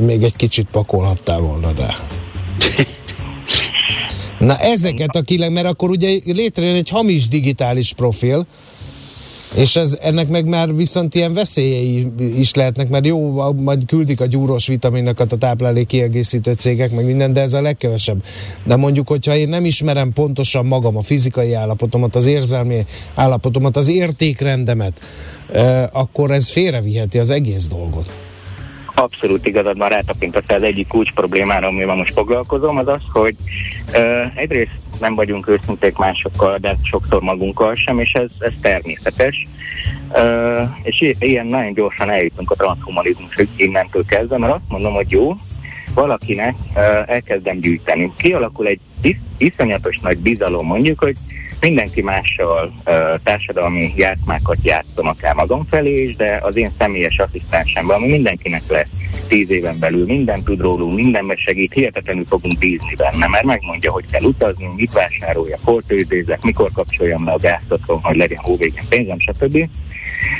még 0.00 0.22
egy 0.22 0.36
kicsit 0.36 0.68
pakolhattál 0.70 1.40
volna 1.40 1.72
rá. 1.76 1.88
Na 4.38 4.56
ezeket 4.56 5.16
a 5.16 5.22
kilek, 5.22 5.50
mert 5.50 5.66
akkor 5.66 5.90
ugye 5.90 6.18
létrejön 6.24 6.74
egy 6.74 6.88
hamis 6.88 7.28
digitális 7.28 7.92
profil, 7.92 8.46
és 9.54 9.76
ez, 9.76 9.98
ennek 10.00 10.28
meg 10.28 10.46
már 10.46 10.76
viszont 10.76 11.14
ilyen 11.14 11.32
veszélyei 11.32 12.12
is 12.36 12.54
lehetnek, 12.54 12.88
mert 12.88 13.06
jó, 13.06 13.52
majd 13.52 13.86
küldik 13.86 14.20
a 14.20 14.26
gyúros 14.26 14.66
vitaminokat 14.66 15.32
a 15.32 15.36
táplálék 15.36 15.86
kiegészítő 15.86 16.52
cégek, 16.52 16.90
meg 16.90 17.04
minden, 17.04 17.32
de 17.32 17.40
ez 17.40 17.52
a 17.52 17.62
legkevesebb. 17.62 18.24
De 18.64 18.76
mondjuk, 18.76 19.08
hogyha 19.08 19.36
én 19.36 19.48
nem 19.48 19.64
ismerem 19.64 20.12
pontosan 20.12 20.66
magam, 20.66 20.96
a 20.96 21.02
fizikai 21.02 21.52
állapotomat, 21.52 22.16
az 22.16 22.26
érzelmi 22.26 22.86
állapotomat, 23.14 23.76
az 23.76 23.88
értékrendemet, 23.88 25.00
akkor 25.92 26.30
ez 26.30 26.50
félreviheti 26.50 27.18
az 27.18 27.30
egész 27.30 27.68
dolgot. 27.68 28.31
Abszolút 28.94 29.46
igazad 29.46 29.78
van, 29.78 29.88
rátapintottál 29.88 30.56
az 30.56 30.62
egyik 30.62 30.88
kulcs 30.88 31.12
problémára, 31.12 31.66
amivel 31.66 31.94
most 31.94 32.12
foglalkozom, 32.12 32.76
az 32.76 32.88
az, 32.88 33.02
hogy 33.12 33.34
uh, 33.94 34.38
egyrészt 34.38 34.70
nem 35.00 35.14
vagyunk 35.14 35.48
őszinték 35.48 35.96
másokkal, 35.96 36.58
de 36.58 36.76
sokszor 36.82 37.22
magunkkal 37.22 37.74
sem, 37.74 37.98
és 37.98 38.12
ez, 38.12 38.30
ez 38.38 38.52
természetes. 38.60 39.46
Uh, 40.08 40.68
és 40.82 41.14
ilyen 41.18 41.46
nagyon 41.46 41.72
gyorsan 41.72 42.10
eljutunk 42.10 42.50
a 42.50 42.54
transhumanizmusig 42.54 43.48
innentől 43.56 44.04
kezdve, 44.04 44.38
mert 44.38 44.52
azt 44.52 44.68
mondom, 44.68 44.92
hogy 44.92 45.10
jó, 45.10 45.34
valakinek 45.94 46.54
uh, 46.74 46.82
elkezdem 47.06 47.60
gyűjteni. 47.60 48.12
Kialakul 48.16 48.66
egy 48.66 48.80
is, 49.02 49.16
iszonyatos 49.38 49.98
nagy 49.98 50.18
bizalom, 50.18 50.66
mondjuk, 50.66 50.98
hogy 50.98 51.16
mindenki 51.62 52.02
mással 52.02 52.72
társadalmi 53.24 53.92
játszmákat 53.96 54.56
játszom 54.62 55.06
akár 55.06 55.34
magam 55.34 55.66
felé 55.70 56.02
is, 56.02 56.16
de 56.16 56.38
az 56.42 56.56
én 56.56 56.70
személyes 56.78 57.18
asszisztensemben, 57.18 57.96
ami 57.96 58.10
mindenkinek 58.10 58.62
lesz 58.68 58.88
tíz 59.28 59.50
éven 59.50 59.76
belül, 59.80 60.04
minden 60.06 60.42
tud 60.42 60.60
rólunk, 60.60 60.94
mindenben 60.94 61.36
segít, 61.36 61.72
hihetetlenül 61.72 62.24
fogunk 62.28 62.58
bízni 62.58 62.94
benne, 62.96 63.26
mert 63.26 63.44
megmondja, 63.44 63.92
hogy 63.92 64.04
kell 64.10 64.22
utazni, 64.22 64.68
mit 64.76 64.92
vásárolja, 64.92 65.58
hol 65.62 65.82
tőzézek, 65.82 66.42
mikor 66.42 66.70
kapcsoljam 66.74 67.24
le 67.24 67.32
a 67.32 67.38
gáztatról, 67.38 68.00
hogy 68.02 68.16
legyen 68.16 68.40
hóvégén 68.42 68.84
pénzem, 68.88 69.18
stb. 69.18 69.68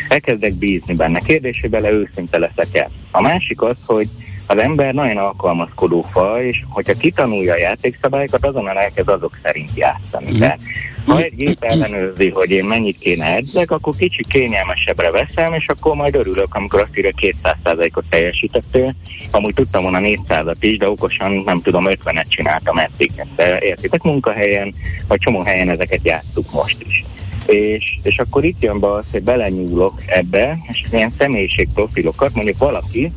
Elkezdek 0.09 0.55
bízni 0.55 0.95
benne. 0.95 1.21
Kérdés, 1.21 1.61
hogy 1.61 1.71
bele 1.71 1.91
őszinte 1.91 2.39
leszek-e. 2.39 2.91
A 3.11 3.21
másik 3.21 3.63
az, 3.63 3.77
hogy 3.85 4.09
az 4.47 4.59
ember 4.59 4.95
nagyon 4.95 5.17
alkalmazkodó 5.17 6.01
faj, 6.01 6.47
és 6.47 6.63
hogyha 6.69 6.93
kitanulja 6.95 7.53
a 7.53 7.59
játékszabályokat, 7.59 8.47
azonnal 8.47 8.79
elkezd 8.79 9.09
azok 9.09 9.39
szerint 9.43 9.71
játszani. 9.75 10.37
Mm. 10.37 10.39
Tehát 10.39 10.59
ha 11.07 11.23
egy 11.23 11.35
gép 11.35 11.65
ellenőrzi, 11.65 12.29
hogy 12.29 12.51
én 12.51 12.65
mennyit 12.65 12.99
kéne 12.99 13.35
edzek, 13.35 13.71
akkor 13.71 13.95
kicsit 13.97 14.27
kényelmesebbre 14.27 15.11
veszem, 15.11 15.53
és 15.53 15.67
akkor 15.67 15.95
majd 15.97 16.15
örülök, 16.15 16.55
amikor 16.55 16.81
azt 16.81 16.99
írja 16.99 17.11
200%-ot 17.17 18.05
teljesítettél. 18.09 18.95
Amúgy 19.31 19.55
tudtam 19.55 19.83
volna 19.83 19.99
400-at 20.03 20.57
is, 20.61 20.77
de 20.77 20.91
okosan 20.91 21.33
nem 21.33 21.63
tudom, 21.63 21.85
50-et 21.89 22.29
csináltam 22.29 22.79
eddig. 22.79 23.11
De 23.37 23.59
értitek, 23.61 24.03
munkahelyen, 24.03 24.75
vagy 25.09 25.19
csomó 25.19 25.43
helyen 25.43 25.69
ezeket 25.69 26.01
játszuk 26.03 26.53
most 26.53 26.77
is. 26.89 27.05
És, 27.47 27.99
és 28.03 28.19
akkor 28.19 28.45
itt 28.45 28.63
jön 28.63 28.81
be 28.81 28.91
az, 28.91 29.07
hogy 29.11 29.23
belenyúlok 29.23 30.03
ebbe, 30.07 30.59
és 30.69 30.85
ilyen 30.93 31.13
személyiségprofilokat, 31.19 32.35
mondjuk 32.35 32.59
valaki 32.59 33.13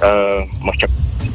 uh, 0.00 0.08
most 0.60 0.78
csak 0.78 0.90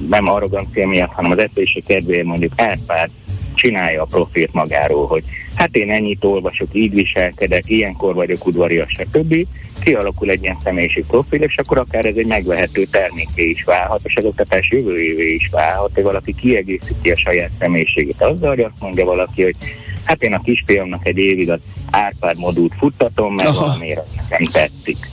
nem 0.10 0.30
arrogancia 0.30 0.88
miatt, 0.88 1.12
hanem 1.12 1.32
az 1.32 1.38
eszélyiség 1.38 1.84
kedvéért 1.86 2.26
mondjuk 2.26 2.54
Árpád 2.56 3.10
csinálja 3.56 4.02
a 4.02 4.06
profilt 4.06 4.54
magáról, 4.54 5.08
hogy 5.08 5.24
hát 5.56 5.76
én 5.76 5.92
ennyit 5.92 6.24
olvasok, 6.24 6.68
így 6.72 6.94
viselkedek, 6.94 7.64
ilyenkor 7.66 8.14
vagyok 8.14 8.46
udvarias, 8.46 8.92
stb. 8.92 9.48
Kialakul 9.84 10.30
egy 10.30 10.44
ilyen 10.44 10.58
személyiség 10.64 11.06
profil, 11.06 11.42
és 11.42 11.58
akkor 11.58 11.78
akár 11.78 12.06
ez 12.06 12.16
egy 12.16 12.26
megvehető 12.26 12.86
terméké 12.86 13.50
is 13.50 13.64
válhat, 13.64 14.02
és 14.04 14.16
az 14.16 14.26
oktatás 14.26 14.72
jövőjévé 14.72 15.34
is 15.34 15.50
válhat, 15.52 15.92
hogy 15.94 16.04
valaki 16.04 16.36
kiegészíti 16.36 17.12
a 17.12 17.18
saját 17.18 17.52
személyiségét 17.60 18.22
azzal, 18.22 18.50
hogy 18.50 18.60
azt 18.60 18.80
mondja 18.80 19.06
valaki, 19.06 19.44
hogy 19.44 19.56
hát 20.04 20.24
én 20.24 20.34
a 20.34 20.42
kisfiamnak 20.42 21.08
egy 21.08 21.18
évig 21.18 21.50
az 21.50 21.60
Árpád 21.92 22.38
modult 22.38 22.74
futtatom, 22.78 23.34
mert 23.34 23.50
Aha. 23.50 23.66
valamiért 23.66 24.02
nekem 24.16 24.46
tetszik. 24.46 25.10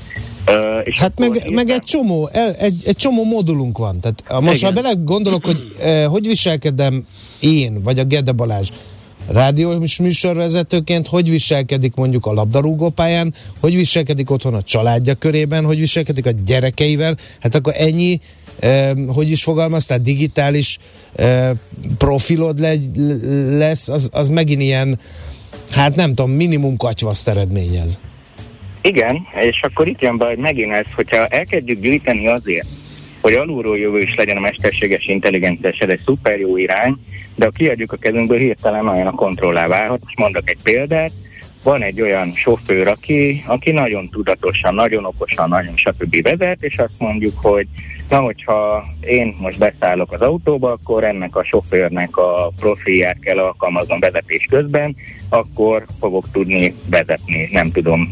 Uh, 0.47 0.81
és 0.85 1.01
hát 1.01 1.19
meg, 1.19 1.51
meg 1.51 1.69
egy 1.69 1.83
csomó, 1.83 2.29
egy, 2.59 2.83
egy 2.87 2.97
csomó 2.97 3.25
modulunk 3.25 3.79
van. 3.79 4.01
Tehát 4.01 4.43
most 4.43 4.65
ha 4.65 4.73
bele 4.73 4.93
gondolok, 4.99 5.45
hogy 5.45 5.67
uh, 5.81 6.05
hogy 6.05 6.27
viselkedem 6.27 7.07
én, 7.41 7.83
vagy 7.83 7.99
a 7.99 8.05
Gede 8.05 8.33
Balázs 8.33 8.69
rádiós 9.29 9.99
műsorvezetőként, 9.99 11.07
hogy 11.07 11.31
viselkedik 11.31 11.95
mondjuk 11.95 12.27
a 12.27 12.33
labdarúgópályán, 12.33 13.35
hogy 13.61 13.77
viselkedik 13.77 14.31
otthon 14.31 14.55
a 14.55 14.63
családja 14.63 15.15
körében, 15.15 15.65
hogy 15.65 15.79
viselkedik 15.79 16.27
a 16.27 16.31
gyerekeivel, 16.31 17.17
hát 17.41 17.55
akkor 17.55 17.73
ennyi, 17.77 18.21
eh, 18.59 18.91
hogy 19.07 19.31
is 19.31 19.43
fogalmaztál, 19.43 19.99
digitális 19.99 20.79
eh, 21.15 21.51
profilod 21.99 22.59
le, 22.59 22.75
lesz, 23.57 23.89
az, 23.89 24.09
az 24.13 24.29
megint 24.29 24.63
ilyen, 24.63 25.01
hát 25.71 25.95
nem 25.95 26.15
tudom, 26.15 26.31
minimum 26.31 26.77
katyvaszt 26.77 27.29
eredményez. 27.29 28.01
Igen, 28.83 29.27
és 29.41 29.61
akkor 29.63 29.89
itt 29.89 30.01
jön 30.01 30.17
be, 30.17 30.35
megint 30.37 30.73
ez, 30.73 30.87
hogyha 30.95 31.27
elkezdjük 31.27 31.81
gyűjteni 31.81 32.27
azért, 32.27 32.67
hogy 33.21 33.33
alulról 33.33 33.79
jövő 33.79 34.01
is 34.01 34.15
legyen 34.15 34.37
a 34.37 34.41
mesterséges 34.41 35.07
intelligencia, 35.07 35.73
ez 35.79 35.89
egy 35.89 36.01
szuper 36.05 36.39
jó 36.39 36.57
irány, 36.57 36.97
de 37.35 37.45
ha 37.45 37.51
kiadjuk 37.51 37.93
a 37.93 37.97
kezünkből, 37.97 38.39
hirtelen 38.39 38.89
olyan 38.89 39.07
a 39.07 39.15
kontrollá 39.15 39.67
válhat. 39.67 40.01
Most 40.05 40.19
mondok 40.19 40.51
egy 40.51 40.59
példát, 40.63 41.13
van 41.63 41.83
egy 41.83 42.01
olyan 42.01 42.33
sofőr, 42.35 42.89
aki, 42.89 43.45
aki 43.47 43.71
nagyon 43.71 44.09
tudatosan, 44.09 44.75
nagyon 44.75 45.05
okosan, 45.05 45.49
nagyon 45.49 45.77
stb. 45.77 46.23
vezet, 46.23 46.63
és 46.63 46.79
azt 46.79 46.99
mondjuk, 46.99 47.35
hogy 47.43 47.67
na, 48.09 48.21
hogyha 48.21 48.85
én 49.01 49.37
most 49.39 49.59
beszállok 49.59 50.13
az 50.13 50.21
autóba, 50.21 50.71
akkor 50.73 51.05
ennek 51.05 51.37
a 51.37 51.45
sofőrnek 51.45 52.17
a 52.17 52.53
profilját 52.61 53.19
kell 53.21 53.39
alkalmaznom 53.39 54.01
vezetés 54.01 54.47
közben, 54.51 54.97
akkor 55.29 55.85
fogok 56.01 56.31
tudni 56.31 56.75
vezetni, 56.91 57.49
nem 57.53 57.71
tudom, 57.71 58.11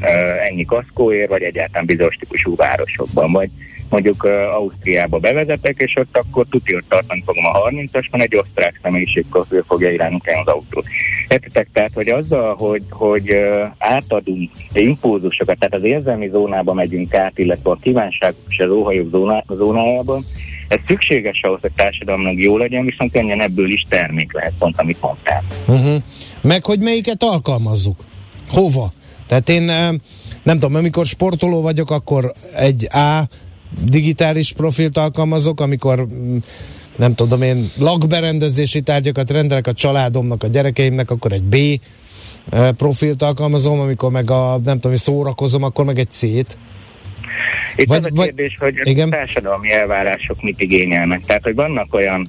ennyi 0.49 0.65
kaszkóért, 0.65 1.31
vagy 1.31 1.43
egyáltalán 1.43 1.87
bizonyos 1.87 2.17
típusú 2.17 2.57
városokban, 2.57 3.33
vagy 3.33 3.51
mondjuk 3.91 4.25
Ausztriába 4.55 5.19
bevezetek, 5.19 5.79
és 5.79 5.97
ott 5.97 6.17
akkor 6.17 6.47
tuti, 6.51 6.73
hogy 6.73 6.85
tartani 6.89 7.23
fogom 7.27 7.45
a 7.45 7.71
30-as, 7.71 8.07
van 8.11 8.21
egy 8.21 8.37
osztrák 8.37 8.81
személyiségprofil 8.83 9.65
fogja 9.67 9.91
irányítani 9.91 10.39
az 10.41 10.47
autót. 10.47 10.87
Értitek, 11.29 11.69
tehát, 11.73 11.93
hogy 11.95 12.09
azzal, 12.09 12.55
hogy, 12.55 12.83
hogy 12.91 13.37
átadunk 13.79 14.51
impulzusokat, 14.73 15.59
tehát 15.59 15.75
az 15.75 15.85
érzelmi 15.85 16.29
zónába 16.29 16.73
megyünk 16.73 17.15
át, 17.15 17.39
illetve 17.39 17.71
a 17.71 17.79
kívánság 17.83 18.35
és 18.49 18.59
az 18.59 18.71
óhajok 18.71 19.11
zóná, 19.11 19.45
zónájában, 19.49 20.25
ez 20.69 20.79
szükséges 20.87 21.41
ahhoz, 21.43 21.61
hogy 21.61 21.73
társadalomnak 21.73 22.37
jó 22.37 22.57
legyen, 22.57 22.85
viszont 22.85 23.13
könnyen 23.13 23.41
ebből 23.41 23.71
is 23.71 23.87
termék 23.89 24.33
lehet, 24.33 24.53
pont 24.59 24.75
amit 24.79 25.01
mondtál. 25.01 25.43
Uh-huh. 25.67 26.03
Meg 26.41 26.65
hogy 26.65 26.79
melyiket 26.79 27.23
alkalmazzuk? 27.23 27.97
Hova? 28.49 28.91
Tehát 29.27 29.49
én 29.49 29.63
nem 30.43 30.59
tudom, 30.59 30.75
amikor 30.75 31.07
sportoló 31.07 31.63
vagyok, 31.63 31.91
akkor 31.91 32.33
egy 32.57 32.87
A 32.91 33.23
digitális 33.85 34.53
profilt 34.53 34.97
alkalmazok, 34.97 35.61
amikor 35.61 36.07
mm, 36.07 36.37
nem 36.97 37.15
tudom 37.15 37.43
én, 37.43 37.71
lakberendezési 37.79 38.81
tárgyakat 38.81 39.31
rendelek 39.31 39.67
a 39.67 39.73
családomnak, 39.73 40.43
a 40.43 40.47
gyerekeimnek, 40.47 41.11
akkor 41.11 41.33
egy 41.33 41.43
B 41.43 41.55
eh, 41.55 42.73
profilt 42.73 43.23
alkalmazom, 43.23 43.81
amikor 43.81 44.11
meg 44.11 44.31
a, 44.31 44.61
nem 44.65 44.79
tudom, 44.79 44.97
szórakozom, 44.97 45.63
akkor 45.63 45.85
meg 45.85 45.99
egy 45.99 46.11
C-t. 46.11 46.59
Itt 47.77 47.89
vagy, 47.89 48.05
az 48.05 48.19
a 48.19 48.23
kérdés, 48.23 48.57
vagy, 48.59 48.77
hogy 48.77 48.87
igen? 48.87 49.09
a 49.09 49.11
társadalmi 49.11 49.73
elvárások 49.73 50.43
mit 50.43 50.61
igényelnek. 50.61 51.25
Tehát, 51.25 51.43
hogy 51.43 51.55
vannak 51.55 51.95
olyan 51.95 52.29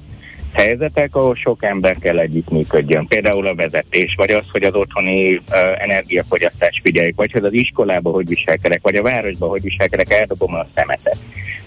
helyzetek, 0.52 1.14
ahol 1.14 1.34
sok 1.34 1.64
ember 1.64 1.96
kell 1.98 2.18
együttműködjön. 2.18 3.06
Például 3.06 3.46
a 3.46 3.54
vezetés, 3.54 4.14
vagy 4.16 4.30
az, 4.30 4.44
hogy 4.52 4.62
az 4.62 4.74
otthoni 4.74 5.34
uh, 5.34 5.42
energiafogyasztást 5.78 6.80
figyeljük, 6.82 7.16
vagy 7.16 7.32
hogy 7.32 7.44
az 7.44 7.52
iskolában 7.52 8.12
hogy 8.12 8.28
viselkedek, 8.28 8.82
vagy 8.82 8.96
a 8.96 9.02
városban 9.02 9.48
hogy 9.48 9.62
viselkedek, 9.62 10.12
eldobom 10.12 10.54
a 10.54 10.66
szemetet. 10.74 11.16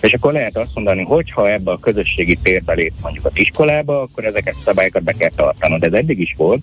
És 0.01 0.13
akkor 0.13 0.33
lehet 0.33 0.57
azt 0.57 0.71
mondani, 0.73 1.03
hogy 1.03 1.31
ha 1.31 1.51
ebbe 1.51 1.71
a 1.71 1.79
közösségi 1.79 2.37
térbe 2.43 2.73
lép 2.73 2.93
mondjuk 3.01 3.25
az 3.25 3.31
iskolába, 3.33 4.01
akkor 4.01 4.25
ezeket 4.25 4.53
a 4.53 4.61
szabályokat 4.63 5.03
be 5.03 5.11
kell 5.11 5.31
tartanod. 5.35 5.83
Ez 5.83 5.93
eddig 5.93 6.19
is 6.19 6.33
volt, 6.37 6.61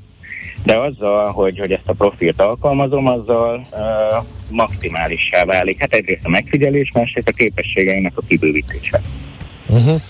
de 0.65 0.77
azzal, 0.77 1.31
hogy, 1.31 1.59
hogy 1.59 1.73
ezt 1.73 1.89
a 1.89 1.93
profilt 1.93 2.41
alkalmazom, 2.41 3.07
azzal 3.07 3.67
uh, 3.73 4.25
maximálissá 4.51 5.45
válik. 5.45 5.81
Hát 5.81 5.93
egyrészt 5.93 6.25
a 6.25 6.29
megfigyelés, 6.29 6.91
másrészt 6.93 7.29
a 7.29 7.33
képességeinek 7.33 8.13
a 8.17 8.23
kibővítése. 8.29 9.01
Uh-huh. 9.67 10.01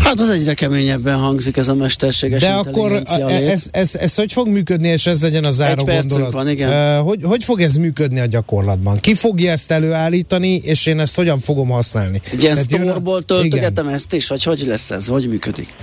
Hát 0.00 0.20
az 0.20 0.30
egyre 0.30 0.54
keményebben 0.54 1.18
hangzik 1.18 1.56
ez 1.56 1.68
a 1.68 1.74
mesterséges 1.74 2.42
De 2.42 2.52
akkor 2.52 2.92
ez, 2.92 3.12
ez, 3.30 3.68
ez, 3.70 3.94
ez 3.94 4.14
hogy 4.14 4.32
fog 4.32 4.48
működni, 4.48 4.88
és 4.88 5.06
ez 5.06 5.22
legyen 5.22 5.44
a 5.44 5.50
záró 5.50 5.86
Egy 5.86 5.98
gondolat? 5.98 6.32
van, 6.32 6.48
igen. 6.48 6.98
Uh, 6.98 7.06
hogy, 7.06 7.18
hogy 7.22 7.44
fog 7.44 7.60
ez 7.60 7.76
működni 7.76 8.20
a 8.20 8.26
gyakorlatban? 8.26 9.00
Ki 9.00 9.14
fogja 9.14 9.50
ezt 9.50 9.70
előállítani, 9.70 10.54
és 10.54 10.86
én 10.86 11.00
ezt 11.00 11.16
hogyan 11.16 11.38
fogom 11.38 11.68
használni? 11.68 12.20
Egy 12.32 12.42
ilyen 12.42 12.56
sztorból 12.56 13.22
töltögetem 13.24 13.84
igen. 13.84 13.96
ezt 13.96 14.12
is, 14.12 14.28
vagy 14.28 14.42
hogy 14.42 14.62
lesz 14.66 14.90
ez? 14.90 15.06
Hogy 15.06 15.28
működik? 15.28 15.74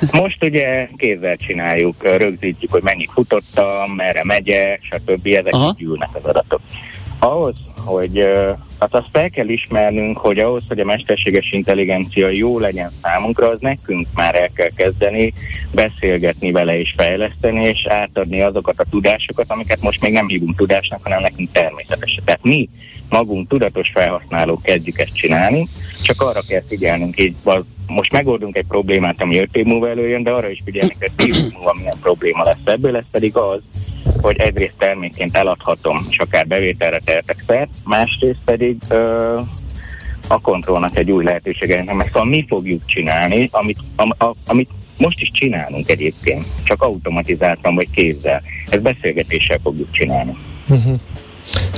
Most 0.22 0.44
ugye 0.44 0.88
kézzel 0.96 1.36
csináljuk, 1.36 2.02
rögzítjük, 2.02 2.70
hogy 2.70 2.82
mennyit 2.82 3.10
futottam, 3.12 3.90
merre 3.96 4.24
megyek, 4.24 4.80
stb. 4.82 5.26
Ezek 5.26 5.52
Aha. 5.52 5.74
gyűlnek 5.78 6.08
az 6.12 6.24
adatok. 6.24 6.60
Ahhoz, 7.18 7.54
hogy 7.84 8.28
hát 8.78 8.94
azt 8.94 9.08
fel 9.12 9.30
kell 9.30 9.48
ismernünk, 9.48 10.18
hogy 10.18 10.38
ahhoz, 10.38 10.62
hogy 10.68 10.80
a 10.80 10.84
mesterséges 10.84 11.52
intelligencia 11.52 12.28
jó 12.28 12.58
legyen 12.58 12.92
számunkra, 13.02 13.48
az 13.48 13.60
nekünk 13.60 14.06
már 14.14 14.34
el 14.34 14.48
kell 14.54 14.70
kezdeni 14.74 15.32
beszélgetni 15.72 16.50
vele 16.50 16.78
és 16.78 16.92
fejleszteni, 16.96 17.64
és 17.64 17.86
átadni 17.86 18.40
azokat 18.40 18.80
a 18.80 18.86
tudásokat, 18.90 19.50
amiket 19.50 19.80
most 19.80 20.00
még 20.00 20.12
nem 20.12 20.28
hívunk 20.28 20.56
tudásnak, 20.56 21.02
hanem 21.02 21.20
nekünk 21.20 21.52
természetesen. 21.52 22.24
Tehát 22.24 22.42
mi 22.42 22.68
magunk 23.08 23.48
tudatos 23.48 23.90
felhasználók 23.94 24.62
kezdjük 24.62 24.98
ezt 24.98 25.16
csinálni, 25.16 25.68
csak 26.02 26.20
arra 26.22 26.40
kell 26.48 26.62
figyelnünk, 26.68 27.20
így 27.20 27.34
most 27.86 28.12
megoldunk 28.12 28.56
egy 28.56 28.66
problémát, 28.66 29.22
ami 29.22 29.38
5 29.38 29.56
év 29.56 29.64
múlva 29.64 29.88
előjön, 29.88 30.22
de 30.22 30.30
arra 30.30 30.50
is 30.50 30.62
figyelni 30.64 30.96
hogy 30.98 31.10
10 31.16 31.36
év 31.36 31.52
múlva 31.52 31.74
milyen 31.78 31.98
probléma 32.00 32.44
lesz 32.44 32.56
ebből, 32.64 32.96
ez 32.96 33.04
pedig 33.10 33.36
az, 33.36 33.60
hogy 34.20 34.36
egyrészt 34.36 34.74
termékként 34.78 35.36
eladhatom, 35.36 36.06
és 36.10 36.18
akár 36.18 36.46
bevételre 36.46 37.00
tehetek 37.04 37.42
szert, 37.46 37.70
másrészt 37.84 38.40
pedig 38.44 38.76
ö, 38.88 39.38
a 40.28 40.40
kontrollnak 40.40 40.96
egy 40.96 41.10
új 41.10 41.24
lehetősége. 41.24 41.84
Mert 41.84 42.06
szóval 42.06 42.24
mi 42.24 42.44
fogjuk 42.48 42.82
csinálni, 42.86 43.48
amit, 43.52 43.78
am, 43.96 44.10
a, 44.18 44.34
amit 44.46 44.70
most 44.96 45.20
is 45.20 45.30
csinálunk 45.32 45.90
egyébként, 45.90 46.44
csak 46.64 46.82
automatizáltan 46.82 47.74
vagy 47.74 47.90
kézzel. 47.90 48.42
Ezt 48.68 48.82
beszélgetéssel 48.82 49.58
fogjuk 49.62 49.90
csinálni. 49.90 50.36
Uh-huh. 50.68 51.00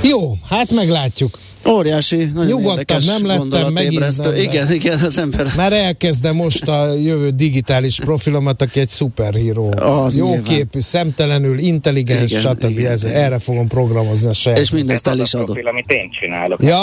Jó, 0.03 0.37
hát 0.49 0.71
meglátjuk. 0.71 1.39
Óriási, 1.69 2.31
nagyon 2.33 2.45
Nyugodtan, 2.45 3.01
nem 3.05 3.25
lettem 3.25 3.73
megint. 3.73 4.17
Nem 4.17 4.35
igen, 4.35 4.71
igen, 4.71 4.99
az 4.99 5.17
ember. 5.17 5.47
Már 5.55 5.73
elkezdem 5.73 6.35
most 6.35 6.67
a 6.67 6.93
jövő 6.93 7.29
digitális 7.29 7.99
profilomat, 7.99 8.61
aki 8.61 8.79
egy 8.79 8.89
szuperhíró. 8.89 9.73
Az 9.77 10.15
Jó 10.15 10.25
nyilván. 10.25 10.43
képű, 10.43 10.79
szemtelenül, 10.79 11.57
intelligens, 11.57 12.31
igen, 12.31 12.41
stb. 12.41 12.69
Igen, 12.69 12.91
ez, 12.91 13.03
igen. 13.03 13.15
Erre 13.15 13.39
fogom 13.39 13.67
programozni 13.67 14.29
a 14.29 14.33
saját. 14.33 14.59
És 14.59 14.69
mindezt 14.69 15.07
el 15.07 15.19
is 15.19 15.33
adok. 15.33 15.45
Profil, 15.45 15.67
amit 15.67 15.91
én 15.91 16.09
csinálok. 16.19 16.63
Ja, 16.63 16.81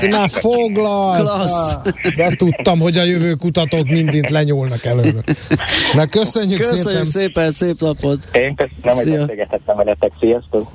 ja. 0.00 0.08
már 0.08 0.30
foglal. 0.30 1.46
De 2.16 2.34
tudtam, 2.36 2.78
hogy 2.78 2.96
a 2.98 3.04
jövő 3.04 3.34
kutatók 3.34 3.88
mindent 3.88 4.30
lenyúlnak 4.30 4.84
előre. 4.84 5.20
Na 5.94 6.06
köszönjük, 6.06 6.58
köszönjük 6.58 6.84
szépen. 6.84 7.04
szépen. 7.04 7.50
szép 7.50 7.80
napot. 7.80 8.18
Én 8.32 8.54
köszönöm, 8.54 9.04
hogy 9.04 9.18
beszélgetettem 9.18 9.76
veletek. 9.76 10.12
Sziasztok. 10.20 10.68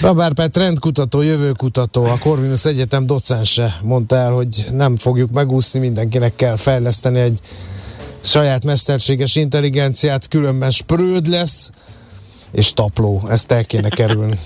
Babár 0.00 0.32
Pet 0.32 0.50
trendkutató, 0.50 1.20
jövőkutató, 1.20 2.04
a 2.04 2.18
Corvinus 2.18 2.64
Egyetem 2.64 3.06
docense 3.06 3.78
mondta 3.82 4.16
el, 4.16 4.32
hogy 4.32 4.66
nem 4.72 4.96
fogjuk 4.96 5.30
megúszni, 5.30 5.80
mindenkinek 5.80 6.36
kell 6.36 6.56
fejleszteni 6.56 7.20
egy 7.20 7.40
saját 8.20 8.64
mesterséges 8.64 9.36
intelligenciát, 9.36 10.28
különben 10.28 10.70
sprőd 10.70 11.26
lesz, 11.26 11.70
és 12.52 12.72
tapló. 12.72 13.22
Ezt 13.28 13.50
el 13.50 13.64
kéne 13.64 13.88
kerülni. 13.88 14.38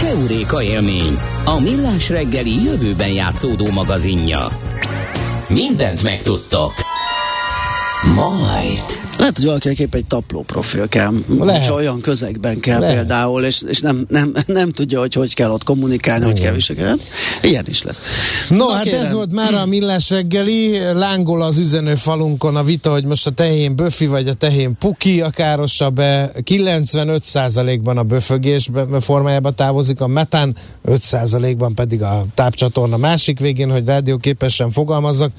Keuréka 0.00 0.62
élmény, 0.62 1.18
a 1.44 1.60
millás 1.60 2.08
reggeli 2.08 2.62
jövőben 2.64 3.12
játszódó 3.12 3.70
magazinja. 3.70 4.48
Mindent 5.48 6.02
megtudtok. 6.02 6.72
Majd. 8.14 9.01
Lehet, 9.18 9.36
hogy 9.36 9.46
valakinek 9.46 9.78
épp 9.78 9.94
egy 9.94 10.04
tapló 10.04 10.42
profil 10.42 10.88
kell, 10.88 11.12
Lehet. 11.38 11.66
hogy 11.66 11.82
olyan 11.82 12.00
közegben 12.00 12.60
kell 12.60 12.78
Lehet. 12.80 12.94
például, 12.94 13.42
és, 13.44 13.62
és 13.68 13.80
nem, 13.80 14.06
nem, 14.08 14.32
nem 14.46 14.70
tudja, 14.70 15.00
hogy 15.00 15.14
hogy 15.14 15.34
kell 15.34 15.50
ott 15.50 15.64
kommunikálni, 15.64 16.24
hogy 16.24 16.40
kell 16.40 16.52
viselkedni. 16.52 17.02
Ilyen 17.42 17.64
is 17.68 17.82
lesz. 17.82 18.00
No, 18.48 18.56
Na, 18.56 18.72
hát 18.72 18.82
kérem. 18.82 19.00
ez 19.00 19.12
volt 19.12 19.32
már 19.32 19.54
a 19.54 19.66
millás 19.66 20.10
reggeli, 20.10 20.78
lángol 20.92 21.42
az 21.42 21.58
üzenő 21.58 21.94
falunkon 21.94 22.56
a 22.56 22.62
vita, 22.62 22.90
hogy 22.90 23.04
most 23.04 23.26
a 23.26 23.30
tehén 23.30 23.76
böfi 23.76 24.06
vagy 24.06 24.28
a 24.28 24.34
tehén 24.34 24.76
puki 24.78 25.20
a 25.20 25.30
károsabb-e. 25.30 26.30
95%-ban 26.34 27.98
a 27.98 28.02
böfögés 28.02 28.70
formájában 29.00 29.54
távozik, 29.54 30.00
a 30.00 30.06
metán 30.06 30.56
5%-ban 30.88 31.74
pedig 31.74 32.02
a 32.02 32.26
tápcsatorna 32.34 32.96
másik 32.96 33.40
végén, 33.40 33.70
hogy 33.70 33.84
rádióképesen 33.84 34.70
fogalmazzak. 34.70 35.32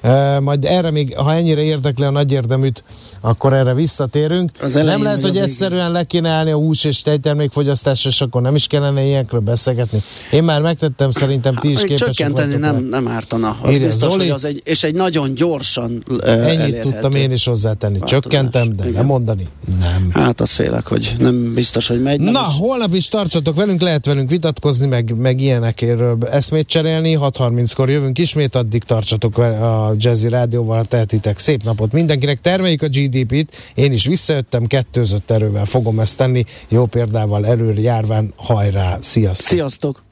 E, 0.00 0.40
majd 0.40 0.64
erre 0.64 0.90
még, 0.90 1.16
ha 1.16 1.34
ennyire 1.34 1.62
érdekli 1.62 2.04
a 2.04 2.10
nagy 2.10 2.32
érdeműt, 2.32 2.84
akkor 3.20 3.52
erre 3.52 3.74
visszatérünk. 3.74 4.50
Az 4.62 4.74
nem 4.74 5.02
lehet, 5.02 5.22
hogy 5.22 5.36
egyszerűen 5.36 5.92
le 5.92 6.04
kéne 6.04 6.28
állni 6.28 6.50
a 6.50 6.56
hús 6.56 6.84
és 6.84 7.02
tejtermékfogyasztásra, 7.02 8.10
és 8.10 8.20
akkor 8.20 8.42
nem 8.42 8.54
is 8.54 8.66
kellene 8.66 9.02
ilyenekről 9.04 9.40
beszélgetni. 9.40 10.02
Én 10.30 10.42
már 10.42 10.60
megtettem, 10.62 11.10
szerintem 11.10 11.54
ti 11.54 11.70
is 11.70 11.80
képesek 11.82 12.08
Csökkenteni 12.10 12.56
nem, 12.56 12.76
nem 12.84 13.08
ártana. 13.08 13.56
Az 13.62 13.74
Írja 13.74 13.86
biztos, 13.86 14.10
Zoli. 14.12 14.22
hogy 14.22 14.34
az 14.34 14.44
egy, 14.44 14.60
és 14.64 14.82
egy 14.82 14.94
nagyon 14.94 15.34
gyorsan 15.34 16.04
Ennyit 16.24 16.80
tudtam 16.80 17.12
én 17.12 17.30
is 17.30 17.44
hozzátenni. 17.44 17.98
változás. 17.98 18.20
Csökkentem, 18.22 18.72
de 18.72 18.82
Igen. 18.82 18.92
nem 18.92 19.06
mondani. 19.06 19.46
Nem. 19.80 20.10
Hát 20.12 20.40
azt 20.40 20.52
félek, 20.52 20.86
hogy 20.86 21.14
nem 21.18 21.54
biztos, 21.54 21.86
hogy 21.88 22.02
megy. 22.02 22.20
Na, 22.20 22.30
most- 22.30 22.58
holnap 22.58 22.94
is 22.94 23.08
tartsatok 23.08 23.56
velünk, 23.56 23.80
lehet 23.80 24.06
velünk 24.06 24.30
vitatkozni, 24.30 24.86
meg, 24.86 25.14
meg 25.16 25.40
ilyenekről 25.40 26.18
eszmét 26.30 26.66
cserélni. 26.66 27.14
6.30-kor 27.20 27.90
jövünk 27.90 28.18
ismét, 28.18 28.54
addig 28.54 28.82
tartsatok 28.84 29.38
a 29.38 29.94
Jazzy 29.98 30.28
Rádióval, 30.28 30.84
tehetitek 30.84 31.38
szép 31.38 31.62
napot 31.62 31.92
mindenkinek. 31.92 32.40
Termeljük 32.40 32.82
a 32.82 32.88
GDP-t, 33.10 33.56
én 33.74 33.92
is 33.92 34.06
visszajöttem, 34.06 34.66
kettőzött 34.66 35.30
erővel 35.30 35.64
fogom 35.64 36.00
ezt 36.00 36.16
tenni, 36.16 36.44
jó 36.68 36.86
példával 36.86 37.46
előre 37.46 37.80
járván, 37.80 38.32
hajrá, 38.36 38.98
sziasztok! 39.00 39.46
Sziasztok! 39.46 40.02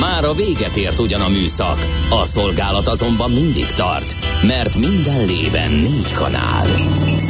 Már 0.00 0.24
a 0.24 0.32
véget 0.32 0.76
ért 0.76 0.98
ugyan 0.98 1.20
a 1.20 1.28
műszak, 1.28 1.86
a 2.10 2.24
szolgálat 2.24 2.88
azonban 2.88 3.30
mindig 3.30 3.66
tart, 3.66 4.16
mert 4.42 4.76
minden 4.76 5.26
lében 5.26 5.70
négy 5.70 6.12
kanál. 6.12 6.66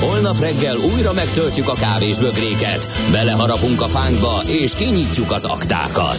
Holnap 0.01 0.41
reggel 0.41 0.77
újra 0.95 1.13
megtöltjük 1.13 1.69
a 1.69 1.75
kávés 1.75 2.19
bögréket, 2.19 2.89
beleharapunk 3.13 3.81
a 3.81 3.87
fánkba 3.87 4.43
és 4.47 4.75
kinyitjuk 4.75 5.33
az 5.33 5.45
aktákat. 5.45 6.19